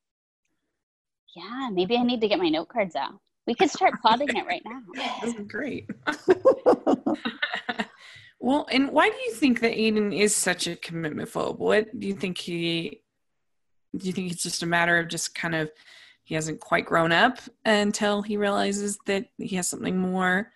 [1.35, 3.13] Yeah maybe i need to get my note cards out.
[3.45, 4.81] We could start plotting it right now.
[5.21, 5.89] This is great.
[8.43, 11.59] Well and why do you think that aiden is such a commitment phobe?
[11.59, 13.01] What do you think he
[13.95, 15.71] do you think it's just a matter of just kind of
[16.25, 20.51] he hasn't quite grown up until he realizes that he has something more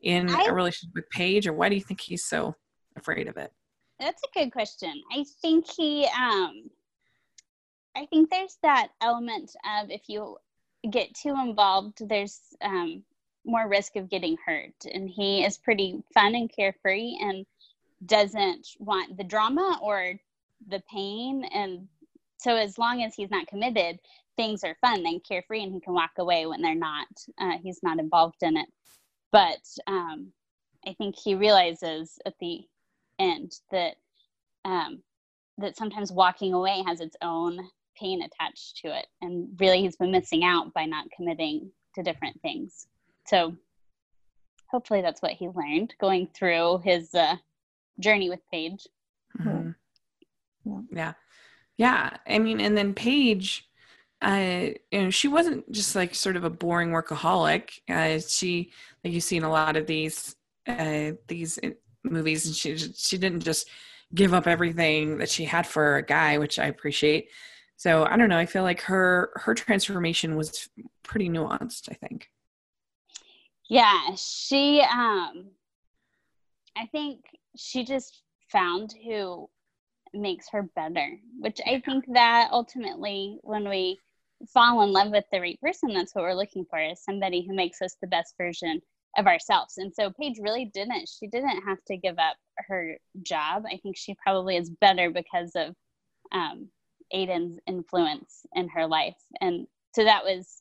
[0.00, 2.54] in I, a relationship with Paige, or why do you think he's so
[2.94, 3.52] afraid of it?
[4.00, 5.02] That's a good question.
[5.12, 6.70] I think he, um,
[7.96, 10.36] I think there's that element of if you
[10.90, 13.04] get too involved, there's um,
[13.46, 17.46] more risk of getting hurt, and he is pretty fun and carefree and
[18.04, 20.14] doesn't want the drama or
[20.68, 21.44] the pain.
[21.54, 21.88] And
[22.38, 23.98] so as long as he's not committed
[24.36, 27.06] things are fun and carefree and he can walk away when they're not
[27.40, 28.66] uh, he's not involved in it.
[29.32, 30.32] But um,
[30.86, 32.60] i think he realizes at the
[33.18, 33.96] end that
[34.64, 35.02] um,
[35.58, 37.58] that sometimes walking away has its own
[37.98, 42.40] pain attached to it and really he's been missing out by not committing to different
[42.42, 42.88] things
[43.26, 43.54] so
[44.68, 47.36] hopefully that's what he learned going through his uh,
[48.00, 48.88] journey with paige
[49.38, 49.70] mm-hmm.
[50.64, 50.80] yeah.
[50.90, 51.12] yeah
[51.76, 53.68] yeah, I mean, and then Paige,
[54.22, 57.80] uh, you know, she wasn't just like sort of a boring workaholic.
[57.88, 58.70] Uh, she,
[59.02, 61.58] like you see in a lot of these uh, these
[62.04, 63.68] movies, and she she didn't just
[64.14, 67.30] give up everything that she had for a guy, which I appreciate.
[67.76, 68.38] So I don't know.
[68.38, 70.68] I feel like her her transformation was
[71.02, 71.90] pretty nuanced.
[71.90, 72.30] I think.
[73.68, 74.80] Yeah, she.
[74.80, 75.46] Um,
[76.76, 77.20] I think
[77.56, 79.48] she just found who
[80.12, 83.98] makes her better, which I think that ultimately, when we
[84.52, 87.54] fall in love with the right person, that's what we're looking for is somebody who
[87.54, 88.80] makes us the best version
[89.16, 89.78] of ourselves.
[89.78, 91.08] And so Paige really didn't.
[91.08, 93.64] She didn't have to give up her job.
[93.70, 95.74] I think she probably is better because of
[96.32, 96.68] um,
[97.14, 99.16] Aiden's influence in her life.
[99.40, 100.60] And so that was,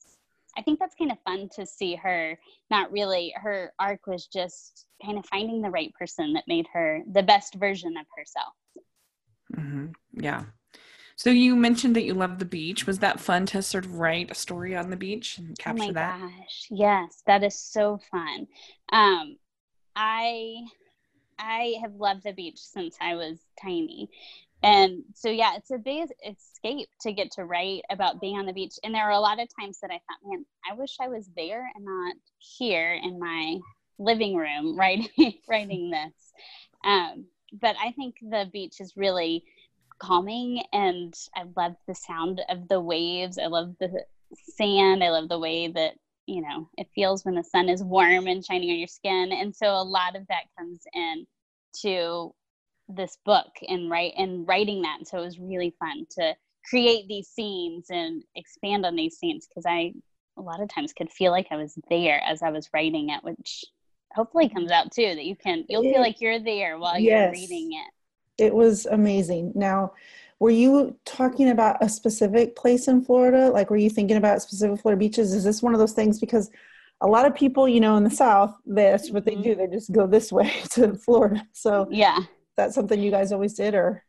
[0.58, 2.38] I think that's kind of fun to see her
[2.70, 7.02] not really, her arc was just kind of finding the right person that made her
[7.12, 8.54] the best version of herself.
[9.56, 9.88] Mm-hmm.
[10.14, 10.44] Yeah.
[11.24, 12.86] So you mentioned that you love the beach.
[12.86, 16.16] Was that fun to sort of write a story on the beach and capture that?
[16.16, 16.38] oh my that?
[16.38, 18.46] Gosh, yes, that is so fun.
[18.92, 19.38] Um,
[19.96, 20.66] I
[21.40, 24.10] I have loved the beach since I was tiny.
[24.64, 28.52] And so yeah, it's a big escape to get to write about being on the
[28.52, 28.74] beach.
[28.84, 31.30] And there are a lot of times that I thought, man, I wish I was
[31.38, 33.60] there and not here in my
[33.98, 36.34] living room writing writing this.
[36.84, 37.28] Um,
[37.62, 39.46] but I think the beach is really
[40.04, 43.38] calming and I love the sound of the waves.
[43.38, 44.04] I love the
[44.56, 45.04] sand.
[45.04, 45.94] I love the way that,
[46.26, 49.32] you know, it feels when the sun is warm and shining on your skin.
[49.32, 51.26] And so a lot of that comes in
[51.82, 52.34] to
[52.90, 54.98] this book and write and writing that.
[55.00, 56.36] And so it was really fun to
[56.70, 59.94] create these scenes and expand on these scenes because I
[60.38, 63.24] a lot of times could feel like I was there as I was writing it,
[63.24, 63.66] which
[64.14, 67.36] hopefully comes out too that you can you'll feel like you're there while yes.
[67.36, 67.92] you're reading it
[68.38, 69.52] it was amazing.
[69.56, 69.94] Now
[70.40, 73.50] were you talking about a specific place in florida?
[73.50, 75.34] Like were you thinking about specific florida beaches?
[75.34, 76.20] Is this one of those things?
[76.20, 76.50] Because
[77.02, 79.42] a lot of people you know in the south that's what they mm-hmm.
[79.42, 81.46] do they just go this way to florida.
[81.54, 82.20] So yeah.
[82.58, 84.04] that's something you guys always did or?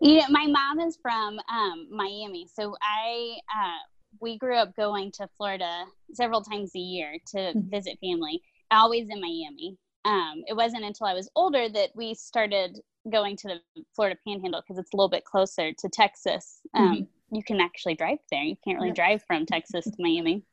[0.00, 2.46] Yeah my mom is from um, miami.
[2.52, 3.78] So i uh,
[4.20, 7.68] we grew up going to florida several times a year to mm-hmm.
[7.68, 9.76] visit family always in Miami.
[10.04, 12.78] Um, it wasn't until I was older that we started
[13.10, 16.60] going to the Florida Panhandle because it's a little bit closer to Texas.
[16.74, 17.36] Um, mm-hmm.
[17.36, 18.42] You can actually drive there.
[18.42, 20.44] You can't really drive from Texas to Miami.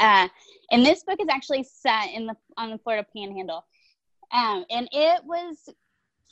[0.00, 0.28] Uh,
[0.70, 3.64] and this book is actually set in the on the Florida Panhandle,
[4.32, 5.56] um, and it was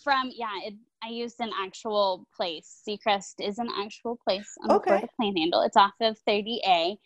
[0.03, 0.51] from yeah.
[0.65, 2.81] It, I used an actual place.
[2.89, 4.83] Seacrest is an actual place on okay.
[4.83, 5.63] the Florida Panhandle.
[5.63, 6.97] It's off of 30A,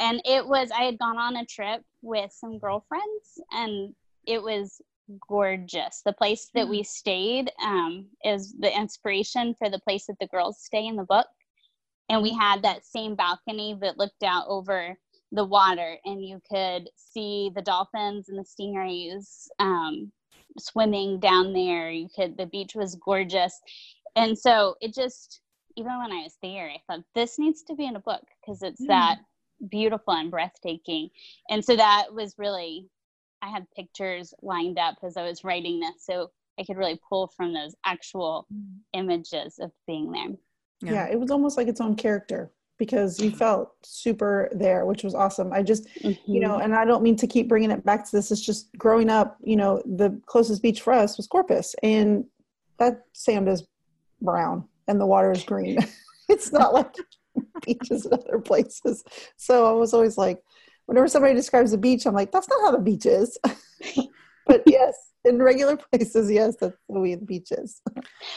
[0.00, 3.94] and it was i had gone on a trip with some girlfriends and
[4.26, 4.80] it was
[5.28, 6.84] gorgeous the place that we mm-hmm.
[6.84, 11.26] stayed um, is the inspiration for the place that the girls stay in the book
[12.08, 14.96] and we had that same balcony that looked out over
[15.32, 20.10] the water and you could see the dolphins and the stingrays um,
[20.58, 23.60] swimming down there you could the beach was gorgeous
[24.16, 25.40] and so it just
[25.76, 28.62] even when i was there i thought this needs to be in a book because
[28.62, 28.88] it's mm.
[28.88, 29.18] that
[29.70, 31.10] beautiful and breathtaking.
[31.50, 32.88] And so that was really,
[33.44, 36.04] I had pictures lined up as I was writing this.
[36.04, 38.64] So I could really pull from those actual mm.
[38.92, 40.28] images of being there.
[40.80, 40.92] Yeah.
[40.92, 45.14] yeah, it was almost like its own character because you felt super there, which was
[45.14, 45.52] awesome.
[45.52, 46.30] I just, mm-hmm.
[46.30, 46.62] you know, mm-hmm.
[46.62, 48.30] and I don't mean to keep bringing it back to this.
[48.30, 52.24] It's just growing up, you know, the closest beach for us was Corpus, and
[52.78, 53.66] that sand is
[54.20, 55.78] brown and the water is green.
[56.28, 56.94] it's not like
[57.66, 59.04] beaches in other places.
[59.36, 60.42] So I was always like,
[60.86, 63.38] whenever somebody describes a beach, I'm like, that's not how the beach is.
[64.46, 64.94] but yes,
[65.24, 67.80] in regular places, yes, that's the way the beach is.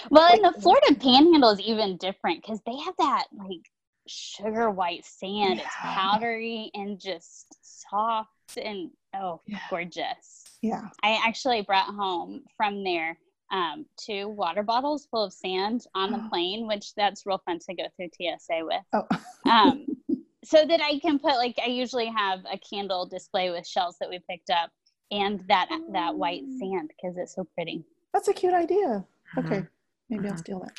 [0.09, 3.69] Well, in the Florida Panhandle is even different because they have that like
[4.07, 5.59] sugar white sand.
[5.59, 5.65] Yeah.
[5.65, 8.29] It's powdery and just soft
[8.61, 9.59] and oh, yeah.
[9.69, 10.45] gorgeous.
[10.61, 10.87] Yeah.
[11.03, 13.17] I actually brought home from there
[13.51, 17.73] um, two water bottles full of sand on the plane, which that's real fun to
[17.75, 18.83] go through TSA with.
[18.93, 19.07] Oh.
[19.49, 19.85] um,
[20.47, 24.09] so that I can put like I usually have a candle display with shells that
[24.09, 24.71] we picked up
[25.11, 26.59] and that that white oh.
[26.59, 27.83] sand because it's so pretty.
[28.13, 29.05] That's a cute idea.
[29.37, 29.65] Okay,
[30.09, 30.33] maybe uh-huh.
[30.33, 30.73] I'll steal that.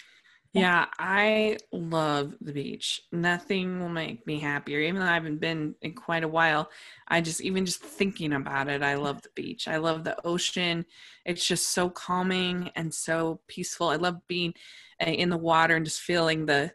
[0.54, 3.02] Yeah, I love the beach.
[3.12, 4.80] Nothing will make me happier.
[4.80, 6.70] Even though I haven't been in quite a while,
[7.06, 9.68] I just even just thinking about it, I love the beach.
[9.68, 10.86] I love the ocean.
[11.26, 13.88] It's just so calming and so peaceful.
[13.88, 14.54] I love being
[15.00, 16.72] uh, in the water and just feeling the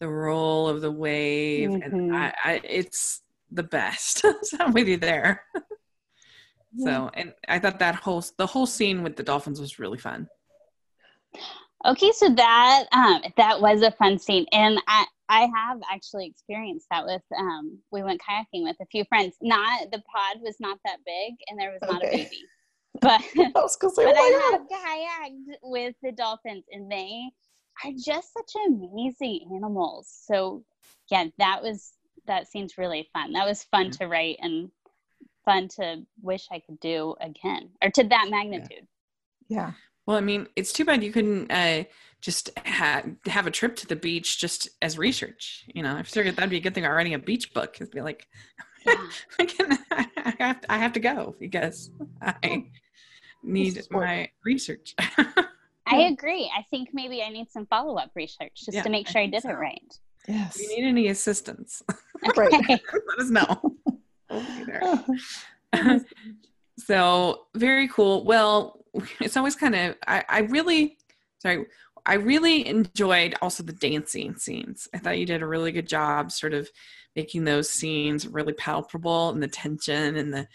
[0.00, 1.82] the roll of the wave, mm-hmm.
[1.82, 4.18] and I, I, it's the best.
[4.42, 5.42] so I'm with you there.
[6.78, 10.28] so, and I thought that whole the whole scene with the dolphins was really fun.
[11.84, 16.86] Okay, so that um, that was a fun scene, and I I have actually experienced
[16.90, 19.36] that with um we went kayaking with a few friends.
[19.42, 22.42] Not the pod was not that big and there was not a baby.
[23.00, 27.24] But, I was gonna say, but oh I have kayaked with the dolphins and they
[27.84, 30.08] are just such amazing animals.
[30.26, 30.64] So
[31.10, 31.92] yeah, that was
[32.26, 33.32] that seems really fun.
[33.32, 34.70] That was fun to write and
[35.44, 38.86] fun to wish I could do again or to that magnitude.
[39.48, 39.58] Yeah.
[39.58, 39.72] yeah.
[40.06, 41.84] Well, I mean, it's too bad you couldn't uh,
[42.20, 45.64] just ha- have a trip to the beach just as research.
[45.74, 46.84] You know, I figured that'd be a good thing.
[46.84, 48.28] About writing a beach book, it'd be like,
[48.86, 48.94] yeah.
[49.40, 51.90] I, can, I, have to, I have to go because
[52.22, 52.66] I
[53.42, 54.94] need my research.
[55.86, 56.50] I agree.
[56.56, 59.24] I think maybe I need some follow up research just yeah, to make sure I,
[59.24, 59.50] I did so.
[59.50, 59.98] it right.
[60.26, 60.58] Yes.
[60.58, 61.82] If you need any assistance,
[62.38, 62.50] okay.
[62.68, 63.76] let us know.
[64.30, 66.00] Oh.
[66.78, 68.24] so very cool.
[68.24, 68.84] Well,
[69.20, 70.98] it's always kind of I, I really
[71.40, 71.66] sorry
[72.06, 74.88] I really enjoyed also the dancing scenes.
[74.94, 76.68] I thought you did a really good job sort of
[77.16, 80.46] making those scenes really palpable and the tension and the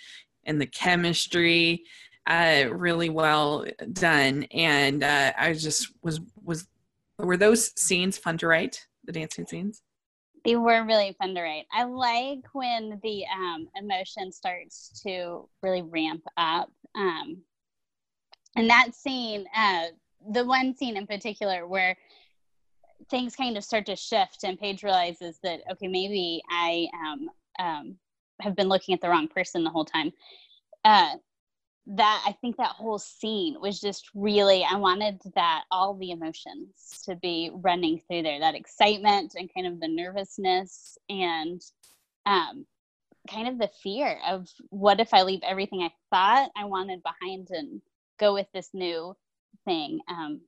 [0.45, 1.83] and the chemistry
[2.31, 6.67] uh really well done and uh I just was was
[7.19, 9.81] were those scenes fun to write the dancing scenes
[10.43, 11.65] they were really fun to write.
[11.71, 16.71] I like when the um, emotion starts to really ramp up.
[16.95, 17.43] Um,
[18.55, 19.85] and that scene, uh,
[20.31, 21.95] the one scene in particular where
[23.09, 27.95] things kind of start to shift and Paige realizes that, okay, maybe I um, um,
[28.41, 30.11] have been looking at the wrong person the whole time.
[30.83, 31.15] Uh,
[31.87, 37.01] that I think that whole scene was just really I wanted that all the emotions
[37.05, 38.39] to be running through there.
[38.39, 41.61] That excitement and kind of the nervousness and
[42.25, 42.65] um
[43.29, 47.49] kind of the fear of what if I leave everything I thought I wanted behind
[47.51, 47.81] and
[48.19, 49.15] go with this new
[49.65, 50.41] thing um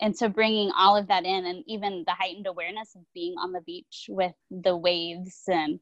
[0.00, 3.52] and so bringing all of that in and even the heightened awareness of being on
[3.52, 5.80] the beach with the waves and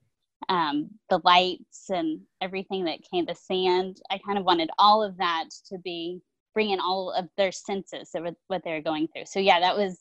[0.48, 4.00] um, the lights and everything that came, the sand.
[4.10, 6.20] I kind of wanted all of that to be
[6.54, 9.26] bringing all of their senses of what they were going through.
[9.26, 9.98] So yeah, that was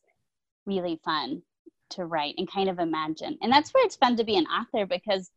[0.66, 1.42] really fun
[1.92, 3.38] to write and kind of imagine.
[3.42, 5.30] And that's where it's fun to be an author because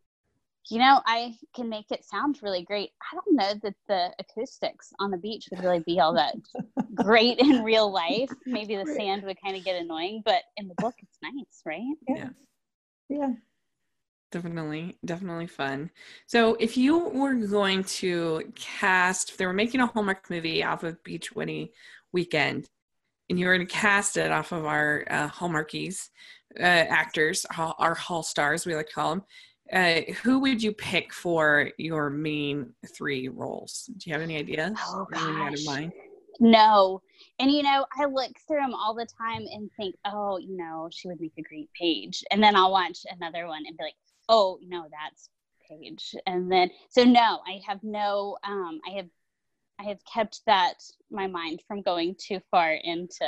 [0.70, 2.88] you know, I can make it sound really great.
[3.12, 6.36] I don't know that the acoustics on the beach would really be all that
[6.94, 8.30] great in real life.
[8.46, 11.82] Maybe the sand would kind of get annoying, but in the book, it's nice, right?
[12.08, 12.30] Yeah.
[13.10, 13.32] Yeah
[14.34, 15.90] definitely definitely fun.
[16.26, 20.82] So if you were going to cast if they were making a hallmark movie off
[20.82, 21.68] of beach wedding
[22.12, 22.68] weekend
[23.30, 26.10] and you were going to cast it off of our uh, hallmarkies
[26.58, 29.24] uh, actors our hall stars we like to call them
[29.72, 33.88] uh, who would you pick for your main three roles?
[33.96, 34.76] Do you have any ideas?
[34.78, 35.64] Oh, gosh.
[36.38, 37.00] no.
[37.38, 40.88] And you know i look through them all the time and think oh you know
[40.92, 43.94] she would make a great Paige and then i'll watch another one and be like
[44.28, 45.28] oh no that's
[45.68, 46.14] Paige.
[46.26, 49.08] And then so no i have no um i have
[49.80, 50.74] i have kept that
[51.10, 53.24] my mind from going too far into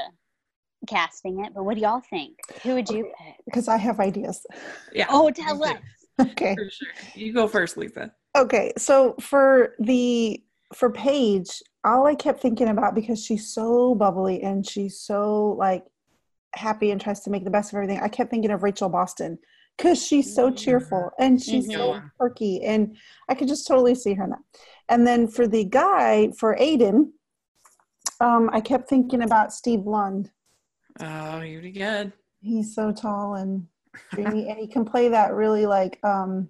[0.87, 2.39] casting it but what do y'all think?
[2.63, 3.37] Who would you pick?
[3.45, 4.45] because i have ideas.
[4.93, 5.79] Yeah oh tell us.
[6.19, 6.57] Okay.
[6.57, 6.89] Sure.
[7.15, 8.13] you go first lisa.
[8.37, 10.43] Okay so for the
[10.75, 15.85] for paige all i kept thinking about because she's so bubbly and she's so like
[16.55, 19.39] happy and tries to make the best of everything i kept thinking of rachel boston
[19.77, 21.77] because she's so cheerful and she's mm-hmm.
[21.77, 22.97] so perky and
[23.29, 24.39] i could just totally see her now
[24.89, 27.11] and then for the guy for aiden
[28.21, 30.31] um, i kept thinking about steve lund
[31.01, 33.67] oh you'd be good he's so tall and
[34.13, 36.49] dreamy and he can play that really like um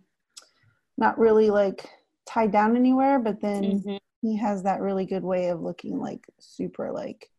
[0.98, 1.88] not really like
[2.26, 3.96] tied down anywhere but then mm-hmm.
[4.20, 7.30] he has that really good way of looking like super like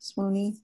[0.00, 0.56] swoony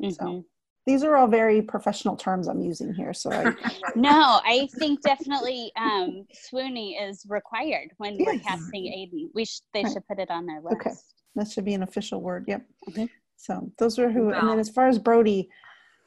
[0.00, 0.10] mm-hmm.
[0.10, 0.44] so
[0.86, 3.12] these are all very professional terms I'm using here.
[3.12, 3.52] So I,
[3.96, 8.26] no, I think definitely um, swoony is required when yes.
[8.26, 9.28] we're casting Aiden.
[9.34, 9.92] We sh- they right.
[9.92, 10.76] should put it on their list.
[10.76, 10.92] Okay,
[11.34, 12.44] that should be an official word.
[12.46, 12.62] Yep.
[12.90, 13.04] Mm-hmm.
[13.36, 14.26] So those are who.
[14.26, 14.38] Wow.
[14.38, 15.48] And then as far as Brody,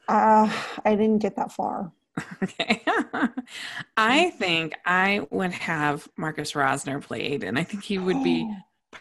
[0.08, 0.50] uh,
[0.84, 1.92] I didn't get that far.
[2.42, 2.82] Okay.
[3.96, 7.58] I think I would have Marcus Rosner play Aiden.
[7.58, 8.56] I think he would be oh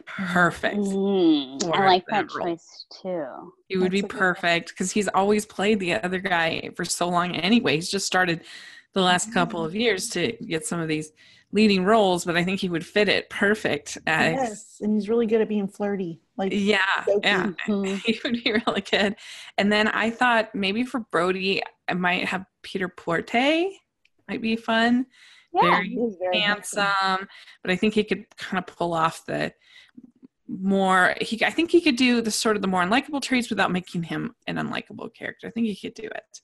[0.06, 0.78] perfect.
[0.78, 3.54] Mm, I like that, that choice too.
[3.68, 7.36] He would That's be perfect because he's always played the other guy for so long
[7.36, 7.76] anyway.
[7.76, 8.42] He's just started
[8.94, 11.12] the last couple of years to get some of these
[11.52, 13.98] leading roles, but I think he would fit it perfect.
[14.06, 16.22] As, yes, and he's really good at being flirty.
[16.38, 16.80] Like yeah,
[17.24, 17.96] yeah, mm-hmm.
[18.06, 19.16] he would be really good.
[19.58, 23.34] And then I thought maybe for Brody, I might have Peter Porte.
[24.28, 25.08] Might be fun.
[25.54, 27.28] Yeah, very, very handsome, handsome,
[27.64, 29.54] but I think he could kind of pull off the
[30.52, 33.72] more he i think he could do the sort of the more unlikable traits without
[33.72, 36.42] making him an unlikable character i think he could do it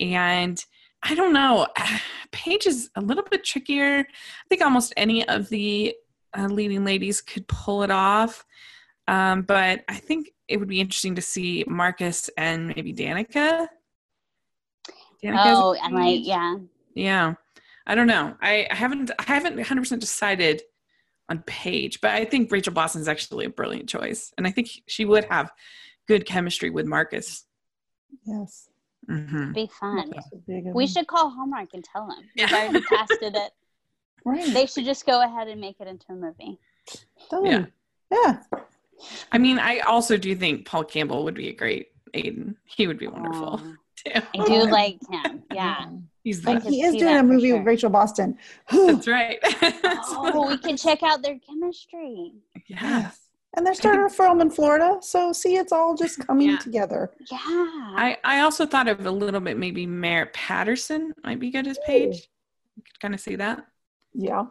[0.00, 0.64] and
[1.04, 1.68] I don't know.
[2.32, 4.00] Paige is a little bit trickier.
[4.00, 5.94] I think almost any of the
[6.36, 8.44] uh, leading ladies could pull it off.
[9.06, 13.68] Um, but I think it would be interesting to see Marcus and maybe Danica.
[15.22, 16.56] Danica's oh, and like yeah,
[16.94, 17.34] yeah.
[17.86, 18.34] I don't know.
[18.40, 20.62] I, I haven't I haven't 100 percent decided
[21.28, 24.68] on Paige, but I think Rachel Boston is actually a brilliant choice, and I think
[24.86, 25.52] she would have
[26.06, 27.44] good chemistry with Marcus.
[28.26, 28.68] Yes.
[29.08, 29.52] Mm-hmm.
[29.52, 30.12] Be fun.
[30.46, 32.20] We should call Hallmark and tell them.
[32.36, 32.56] We've yeah.
[32.56, 33.52] already casted it.
[34.26, 34.54] Right.
[34.54, 36.58] They should just go ahead and make it into a movie.
[37.42, 37.66] Yeah.
[38.10, 38.38] Yeah.
[39.30, 42.54] I mean, I also do think Paul Campbell would be a great Aiden.
[42.64, 43.58] He would be wonderful.
[43.96, 44.12] Too.
[44.14, 45.42] I do like him.
[45.52, 45.90] Yeah.
[46.24, 47.58] He's like he is doing a movie sure.
[47.58, 48.38] with Rachel Boston.
[48.72, 49.38] That's right.
[49.62, 52.32] oh, we can check out their chemistry.
[52.66, 53.20] Yes.
[53.56, 54.96] And they're starting to film in Florida.
[55.02, 56.56] So see, it's all just coming yeah.
[56.56, 57.10] together.
[57.30, 57.38] Yeah.
[57.38, 61.78] I, I also thought of a little bit maybe Merritt Patterson might be good as
[61.86, 62.30] Paige.
[62.76, 63.66] You could kind of see that.
[64.14, 64.46] Yeah.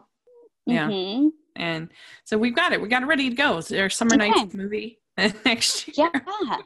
[0.66, 0.88] Yeah.
[0.88, 1.28] Mm-hmm.
[1.56, 1.88] And
[2.22, 2.80] so we've got it.
[2.80, 3.58] We got it ready to go.
[3.58, 4.30] Is there summer okay.
[4.30, 5.00] nights movie
[5.44, 6.10] next year?
[6.14, 6.58] Yeah.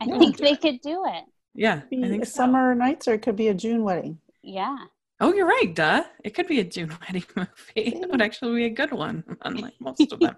[0.00, 1.24] I think they could do it.
[1.54, 1.82] Yeah.
[1.92, 2.32] I think so.
[2.32, 4.18] summer nights or it could be a June wedding.
[4.42, 4.76] Yeah.
[5.20, 6.04] Oh, you're right, duh.
[6.24, 7.50] It could be a June wedding movie.
[7.76, 10.36] It would actually be a good one, unlike most of them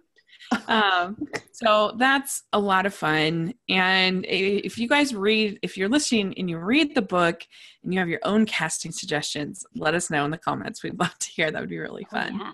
[0.69, 1.17] um,
[1.53, 3.55] so that's a lot of fun.
[3.69, 7.43] And if you guys read, if you're listening and you read the book
[7.83, 10.83] and you have your own casting suggestions, let us know in the comments.
[10.83, 11.51] We'd love to hear.
[11.51, 12.41] That would be really oh, fun.
[12.41, 12.53] Oh,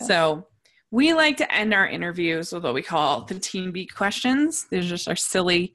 [0.00, 0.06] yeah.
[0.06, 0.46] So
[0.90, 4.66] we like to end our interviews with what we call the Teen Beat questions.
[4.70, 5.74] These are just our silly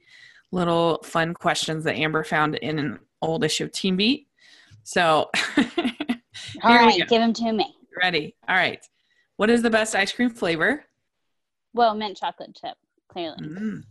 [0.51, 4.27] little fun questions that Amber found in an old issue of Teen Beat.
[4.83, 5.29] So,
[6.63, 7.75] all right, give them to me.
[8.01, 8.35] Ready?
[8.47, 8.85] All right.
[9.37, 10.85] What is the best ice cream flavor?
[11.73, 12.77] Well, mint chocolate chip,
[13.09, 13.37] clearly.
[13.45, 13.83] Mm.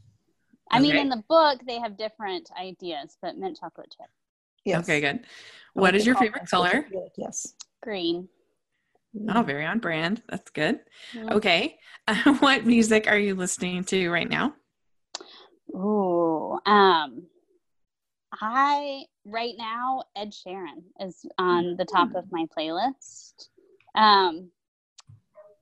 [0.71, 4.09] I mean, in the book, they have different ideas, but mint chocolate chip.
[4.65, 4.83] Yes.
[4.83, 5.21] Okay, good.
[5.75, 6.87] What is your favorite color?
[7.17, 7.55] Yes.
[7.83, 8.29] Green.
[9.29, 10.23] Oh, very on brand.
[10.29, 10.81] That's good.
[11.15, 11.33] Mm-hmm.
[11.37, 11.79] Okay.
[12.09, 14.55] Uh, what music are you listening to right now?
[15.75, 17.25] Oh, um,
[18.33, 23.49] I right now Ed Sheeran is on the top of my playlist.
[23.95, 24.51] Um,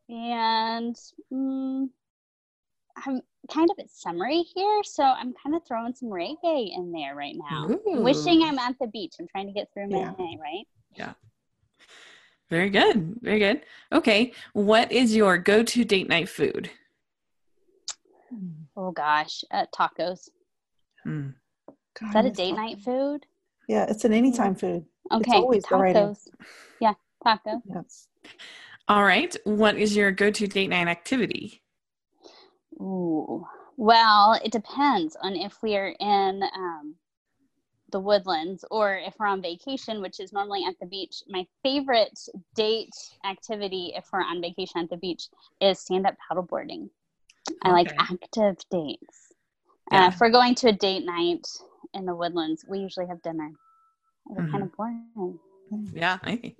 [0.08, 0.96] and
[1.32, 1.88] mm,
[2.96, 7.36] I'm kind of summery here, so I'm kind of throwing some reggae in there right
[7.36, 7.68] now.
[7.68, 8.02] Ooh.
[8.02, 9.14] Wishing I'm at the beach.
[9.18, 10.12] I'm trying to get through yeah.
[10.18, 10.66] May, right?
[10.94, 11.12] Yeah.
[12.50, 13.16] Very good.
[13.22, 13.62] Very good.
[13.92, 14.32] Okay.
[14.52, 16.70] What is your go to date night food?
[18.76, 20.28] Oh gosh, uh, tacos.
[21.04, 21.30] Hmm.
[22.00, 23.26] God, is that a date night food?
[23.68, 24.84] Yeah, it's an anytime food.
[25.12, 26.28] Okay, it's always tacos.
[26.80, 27.62] Yeah, taco.
[27.66, 28.08] Yes.
[28.88, 29.34] All right.
[29.44, 31.62] What is your go to date night activity?
[32.80, 33.46] Ooh.
[33.76, 36.94] Well, it depends on if we're in um,
[37.90, 41.22] the woodlands or if we're on vacation, which is normally at the beach.
[41.28, 42.18] My favorite
[42.54, 42.94] date
[43.24, 45.28] activity, if we're on vacation at the beach,
[45.60, 46.16] is stand up
[47.48, 47.50] paddleboarding.
[47.50, 47.58] Okay.
[47.62, 49.32] I like active dates.
[49.92, 50.04] Uh, yeah.
[50.04, 51.46] Uh, if we're going to a date night
[51.92, 53.50] in the woodlands, we usually have dinner.
[54.26, 54.52] We're mm-hmm.
[54.52, 55.38] kind of boring.
[55.92, 56.56] Yeah, hey,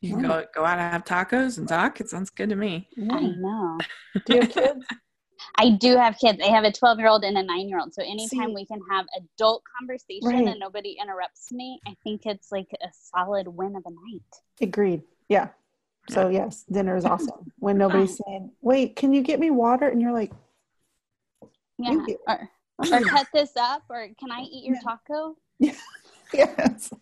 [0.00, 2.00] you can go go out and have tacos and talk.
[2.00, 2.88] It sounds good to me.
[3.10, 3.78] I know.
[4.26, 4.86] Do you have kids?
[5.56, 6.40] I do have kids.
[6.42, 7.94] I have a 12 year old and a nine year old.
[7.94, 10.46] So anytime See, we can have adult conversation right.
[10.48, 14.22] and nobody interrupts me, I think it's like a solid win of a night.
[14.60, 15.02] Agreed.
[15.28, 15.48] Yeah.
[16.10, 20.00] So yes, dinner is awesome when nobody's saying, "Wait, can you get me water?" and
[20.00, 20.32] you're like,
[21.78, 21.96] "Yeah,"
[22.28, 22.50] or,
[22.92, 24.80] or cut this up, or can I eat your yeah.
[24.80, 25.36] taco?
[25.58, 25.74] Yeah.
[26.34, 26.92] yes.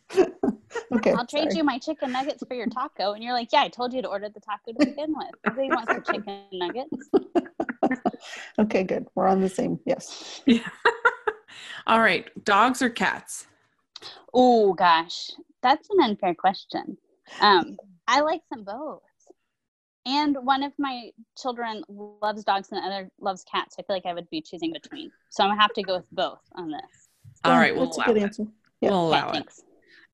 [0.92, 1.12] okay.
[1.12, 1.57] I'll trade sorry.
[1.57, 4.09] you my chicken nuggets for your taco, and you're like, "Yeah, I told you to
[4.09, 5.30] order the taco to begin with.
[5.46, 7.11] Nobody wants the chicken nuggets."
[8.59, 9.07] okay, good.
[9.14, 9.80] We're on the same.
[9.84, 10.42] Yes.
[10.46, 10.68] Yeah.
[11.86, 12.30] All right.
[12.44, 13.46] Dogs or cats?
[14.32, 15.30] Oh gosh,
[15.62, 16.96] that's an unfair question.
[17.40, 17.76] Um,
[18.12, 19.00] I like them both.
[20.04, 21.10] And one of my
[21.40, 23.76] children loves dogs and the other loves cats.
[23.78, 25.10] I feel like I would be choosing between.
[25.30, 27.08] So I'm gonna have to go with both on this.
[27.42, 28.18] All right, we'll allow it.
[28.18, 28.46] Answer.
[28.82, 28.90] Yeah.
[28.90, 29.46] We'll allow yeah, it.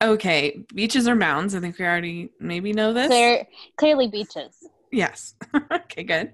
[0.01, 1.55] Okay, beaches or mountains?
[1.55, 3.07] I think we already maybe know this.
[3.07, 3.45] Clear,
[3.75, 4.55] clearly beaches.
[4.93, 5.35] Yes.
[5.71, 6.31] okay, good.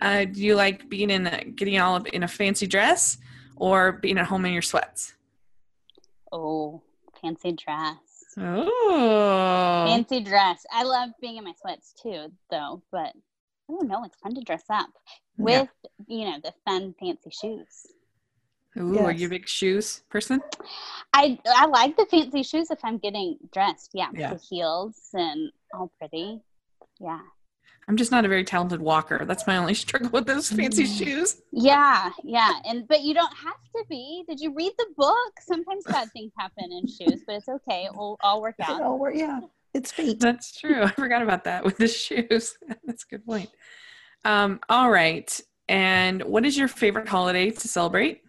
[0.00, 3.18] Uh, do you like being in a, getting all in a fancy dress
[3.56, 5.12] or being at home in your sweats?
[6.32, 6.82] Oh,
[7.20, 8.05] fancy dress.
[8.38, 10.64] Oh, fancy dress.
[10.70, 12.82] I love being in my sweats too, though.
[12.92, 13.12] But
[13.68, 14.04] oh, I don't know.
[14.04, 14.90] It's fun to dress up
[15.38, 15.68] with
[16.08, 16.16] yeah.
[16.18, 17.86] you know the fun fancy shoes.
[18.78, 19.04] Ooh, yes.
[19.04, 20.42] are you a big shoes person?
[21.14, 23.90] I I like the fancy shoes if I'm getting dressed.
[23.94, 24.34] Yeah, yeah.
[24.34, 26.42] the heels and all pretty.
[27.00, 27.20] Yeah.
[27.88, 29.24] I'm just not a very talented walker.
[29.24, 30.98] That's my only struggle with those fancy Mm.
[30.98, 31.42] shoes.
[31.52, 34.24] Yeah, yeah, and but you don't have to be.
[34.28, 35.32] Did you read the book?
[35.40, 37.84] Sometimes bad things happen in shoes, but it's okay.
[37.84, 38.80] It will all work out.
[38.82, 39.40] Oh, we're, yeah,
[39.72, 40.18] it's fate.
[40.20, 40.82] That's true.
[40.84, 42.56] I forgot about that with the shoes.
[42.84, 43.50] That's a good point.
[44.24, 45.40] Um, all right.
[45.68, 48.22] And what is your favorite holiday to celebrate?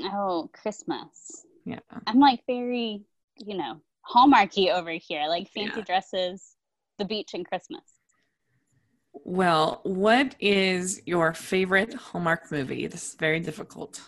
[0.00, 1.44] Oh, Christmas.
[1.64, 1.78] Yeah.
[2.06, 3.02] I'm like very,
[3.38, 5.84] you know, hallmarky over here, like fancy Yeah.
[5.84, 6.56] dresses,
[6.98, 7.82] the beach, and Christmas.
[9.22, 12.86] Well, what is your favorite Hallmark movie?
[12.88, 14.00] This is very difficult.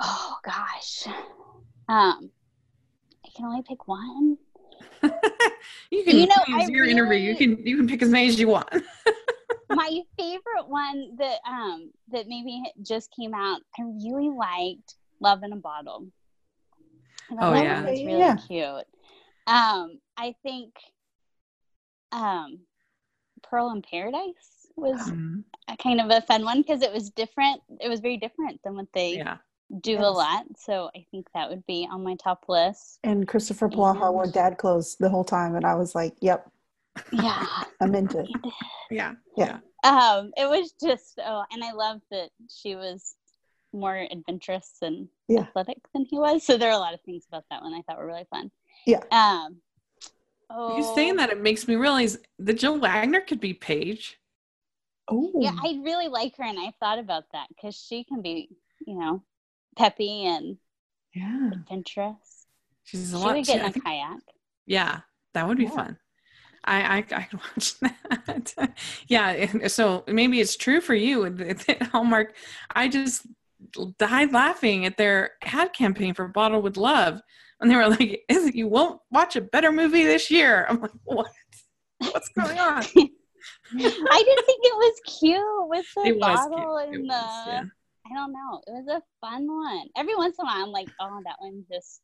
[0.00, 1.06] Oh gosh,
[1.88, 2.30] um,
[3.24, 4.36] I can only pick one.
[5.90, 7.18] you can You know, use I your interview.
[7.18, 8.68] You can you can pick as many as you want.
[9.70, 13.60] My favorite one that um that maybe just came out.
[13.78, 16.06] I really liked Love in a Bottle.
[17.30, 17.82] I thought Oh, that yeah.
[17.82, 18.36] one was really Yeah.
[18.46, 18.86] cute.
[19.46, 20.74] Um, I think
[22.12, 22.60] um,
[23.54, 27.62] Pearl in Paradise was Um, a kind of a fun one because it was different.
[27.80, 29.36] It was very different than what they yeah.
[29.80, 30.44] do a lot.
[30.58, 32.98] So I think that would be on my top list.
[33.04, 36.50] And Christopher Plaha wore dad clothes the whole time, and I was like, "Yep,
[37.12, 37.46] Yeah.
[37.80, 38.28] I'm into it."
[38.90, 39.12] Yeah.
[39.84, 43.14] um, it was just oh, and I love that she was
[43.72, 45.42] more adventurous and Yeah.
[45.42, 46.42] athletic than he was.
[46.42, 48.50] So there are a lot of things about that one I thought were really fun.
[48.84, 49.04] Yeah.
[49.12, 49.60] Um.
[50.56, 54.18] Oh, You saying that it makes me realize that Jill Wagner could be Paige.
[55.08, 58.48] Oh, Yeah, I really like her, and I thought about that because she can be,
[58.86, 59.22] you know,
[59.76, 60.56] peppy and
[61.14, 61.50] yeah.
[61.52, 62.46] adventurous.
[62.84, 63.34] She's She a lot.
[63.34, 64.20] would she- get in I a think- kayak.
[64.66, 65.00] yeah,
[65.34, 65.70] that would be Yeah.
[65.70, 65.98] fun.
[66.66, 68.74] I I, I could watch that.
[69.08, 69.66] yeah.
[69.68, 71.28] So maybe it's true for you.
[71.66, 72.34] that Hallmark.
[72.74, 73.26] I just
[73.98, 77.20] died laughing at their ad campaign for Bottled with Love,
[77.64, 80.80] and they were like, "Is it you won't watch a better movie this year?" I'm
[80.82, 81.30] like, "What?
[81.98, 87.08] What's going on?" I didn't think it was cute with the It was bottle and
[87.08, 87.50] was, the.
[87.50, 87.62] yeah.
[88.06, 88.60] I don't know.
[88.66, 89.86] It was a fun one.
[89.96, 92.02] Every once in a while, I'm like, oh, that one just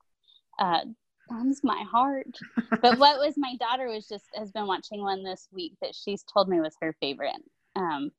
[0.58, 0.80] uh,
[1.28, 2.38] warms my heart.
[2.82, 6.22] but what was my daughter was just has been watching one this week that she's
[6.22, 7.36] told me was her favorite.
[7.76, 8.10] Um,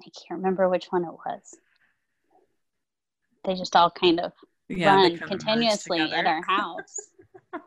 [0.00, 1.54] I can't remember which one it was.
[3.44, 4.32] They just all kind of
[4.70, 6.28] Yeah, run continuously at together.
[6.28, 6.96] our house.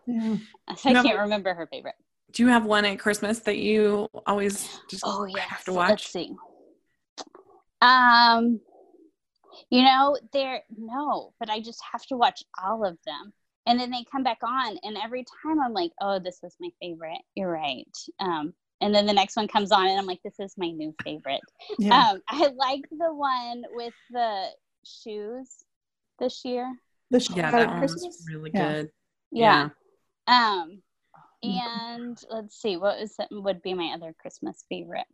[0.08, 0.38] yeah.
[0.68, 1.96] I can't remember her favorite.
[2.32, 5.46] Do you have one at Christmas that you always just Oh yes.
[5.50, 6.08] have to Let's watch?
[6.08, 6.32] see.
[7.82, 8.60] Um,
[9.70, 13.34] you know, there no, but I just have to watch all of them,
[13.66, 16.70] and then they come back on, and every time I'm like, oh, this was my
[16.82, 17.22] favorite.
[17.36, 17.86] You're right.
[18.20, 20.94] Um, and then the next one comes on, and I'm like, this is my new
[21.04, 21.42] favorite.
[21.78, 22.12] yeah.
[22.12, 24.48] Um, I liked the one with the
[24.86, 25.50] shoes
[26.20, 26.74] this year.
[27.14, 28.74] The Yeah, Shadow that one was really Yeah.
[28.74, 28.92] good.
[29.32, 29.70] Yeah.
[30.28, 30.82] Um,
[31.46, 31.68] Mhm.
[31.68, 35.06] and let's see, what was would be my other Christmas favorite?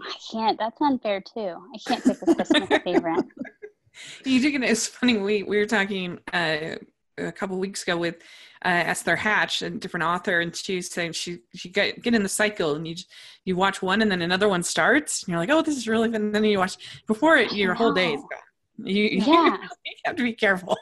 [0.00, 0.58] I can't.
[0.58, 1.56] That's unfair too.
[1.74, 3.24] I can't pick a Christmas favorite.
[4.24, 5.18] You think it's funny?
[5.18, 6.76] We we were talking uh,
[7.18, 8.16] a couple weeks ago with
[8.64, 12.22] uh, Esther Hatch, a different author, and she was saying she she get get in
[12.22, 12.94] the cycle, and you
[13.44, 16.10] you watch one, and then another one starts, and you're like, oh, this is really
[16.10, 16.22] fun.
[16.22, 18.40] And then you watch before it, your whole day is gone.
[18.84, 19.56] You, you Yeah.
[20.04, 20.76] have to be careful.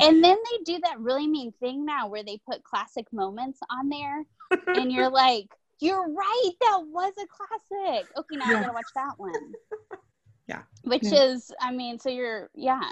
[0.00, 3.88] And then they do that really mean thing now where they put classic moments on
[3.88, 4.24] there,
[4.66, 5.46] and you're like,
[5.80, 8.60] "You're right, that was a classic." Okay, now I Yeah.
[8.62, 9.32] gotta watch that one.
[10.46, 10.62] Yeah.
[10.82, 11.24] Which Yeah.
[11.24, 12.90] is, I mean, so you're, yeah.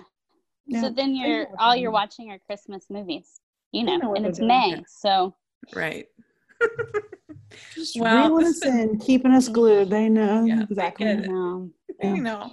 [0.66, 0.80] Yeah.
[0.80, 3.40] So then you're all you you're watching are Christmas movies,
[3.72, 4.80] you know, know and it's May, yeah.
[4.86, 5.34] so
[5.74, 6.06] Right.
[7.74, 9.90] Just Well, reeling this us in, keeping us glued.
[9.90, 11.06] They know Yeah, they exactly.
[11.06, 11.30] get it.
[12.02, 12.14] Yeah.
[12.14, 12.50] you know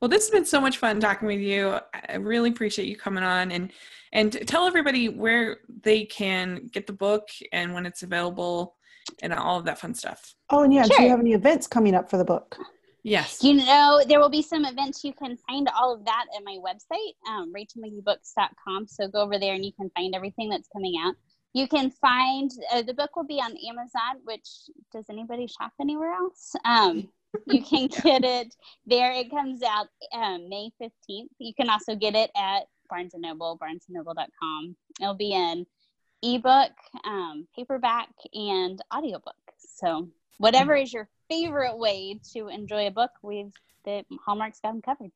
[0.00, 1.76] well this has been so much fun talking with you
[2.08, 3.72] i really appreciate you coming on and
[4.12, 8.76] and tell everybody where they can get the book and when it's available
[9.22, 10.84] and all of that fun stuff Oh, and yeah.
[10.84, 12.56] Do you have any events coming up for the book?
[13.02, 15.02] yes You know, there will be some events.
[15.04, 18.86] You can find all of that at my website, um, rachelmageebooks.com.
[18.88, 21.14] So go over there and you can find everything that's coming out.
[21.56, 24.46] You can find uh, the book will be on Amazon, which
[24.92, 26.54] does anybody shop anywhere else?
[26.66, 27.08] Um,
[27.46, 28.54] you can get it
[28.84, 29.10] there.
[29.12, 31.30] It comes out um, May 15th.
[31.38, 34.76] You can also get it at Barnes and Noble, barnesandnoble.com.
[35.00, 35.64] It'll be in
[36.22, 36.72] ebook,
[37.06, 39.34] um, paperback, and audiobook.
[39.56, 43.54] So whatever is your favorite way to enjoy a book, we've
[43.86, 45.10] the Hallmark's got them covered.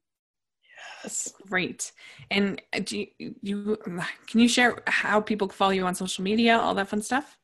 [1.02, 1.32] Yes.
[1.48, 1.92] great
[2.30, 3.78] and uh, do you, you
[4.26, 7.38] can you share how people follow you on social media all that fun stuff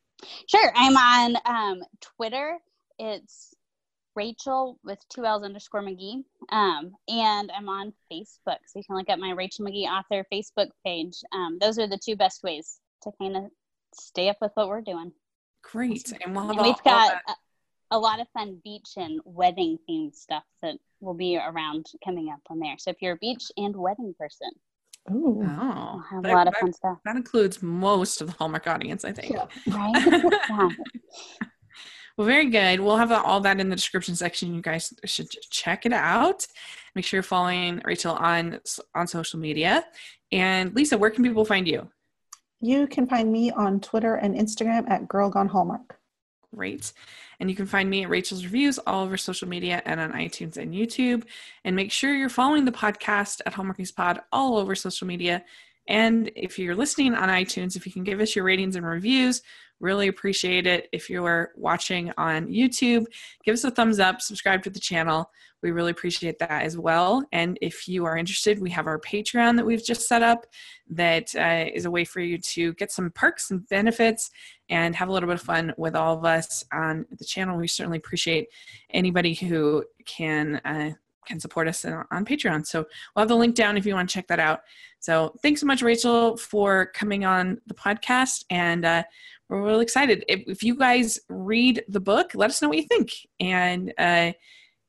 [0.46, 2.58] Sure, I'm on um, Twitter.
[2.98, 3.54] It's
[4.14, 8.58] Rachel with two L's underscore Magee, um, and I'm on Facebook.
[8.66, 11.22] So you can look up my Rachel Magee author Facebook page.
[11.32, 13.44] Um, those are the two best ways to kind of
[13.94, 15.12] stay up with what we're doing.
[15.62, 16.12] Great.
[16.24, 17.34] And we'll have and all, we've got a,
[17.90, 22.40] a, lot of fun beach and wedding themed stuff that will be around coming up
[22.50, 22.76] on there.
[22.78, 24.48] So if you're a beach and wedding person,
[25.12, 25.42] Ooh.
[25.46, 26.98] Oh, we'll have that, a lot of that, fun stuff.
[27.04, 29.32] That includes most of the Hallmark audience, I think.
[29.32, 29.46] Yeah.
[29.74, 30.32] Right?
[30.50, 30.68] yeah.
[32.16, 32.80] Well, very good.
[32.80, 34.54] We'll have all that in the description section.
[34.54, 36.46] You guys should check it out.
[36.94, 38.58] Make sure you're following Rachel on
[38.94, 39.84] on social media.
[40.32, 41.90] And Lisa, where can people find you?
[42.62, 45.98] You can find me on Twitter and Instagram at Girl Gone Hallmark.
[46.56, 46.94] Great.
[47.38, 50.56] And you can find me at Rachel's Reviews all over social media and on iTunes
[50.56, 51.24] and YouTube.
[51.64, 55.44] And make sure you're following the podcast at Hallmarkies Pod all over social media.
[55.86, 59.42] And if you're listening on iTunes, if you can give us your ratings and reviews,
[59.80, 60.88] really appreciate it.
[60.92, 63.06] If you're watching on YouTube,
[63.44, 65.30] give us a thumbs up, subscribe to the channel.
[65.62, 67.24] We really appreciate that as well.
[67.32, 70.46] And if you are interested, we have our Patreon that we've just set up
[70.90, 74.30] that uh, is a way for you to get some perks and benefits
[74.68, 77.56] and have a little bit of fun with all of us on the channel.
[77.56, 78.48] We certainly appreciate
[78.90, 80.56] anybody who can.
[80.64, 80.90] Uh,
[81.26, 82.64] can support us on, on Patreon.
[82.64, 84.60] So we'll have the link down if you want to check that out.
[85.00, 88.44] So thanks so much, Rachel, for coming on the podcast.
[88.48, 89.02] And uh,
[89.48, 90.24] we're really excited.
[90.28, 93.12] If, if, you guys read the book, let us know what you think.
[93.38, 94.32] And uh,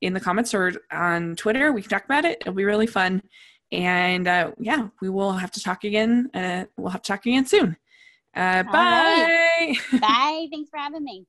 [0.02, 1.72] in the comments or on Twitter.
[1.72, 2.40] We can talk about it.
[2.42, 3.22] It'll be really fun.
[3.72, 6.30] And uh, yeah, we will have to talk again.
[6.34, 7.78] Uh, we'll have to talk again soon.
[8.36, 8.72] Uh, bye.
[8.72, 9.76] Right.
[10.02, 10.48] bye.
[10.52, 11.26] Thanks for having me.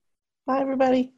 [0.47, 1.13] Bye, everybody.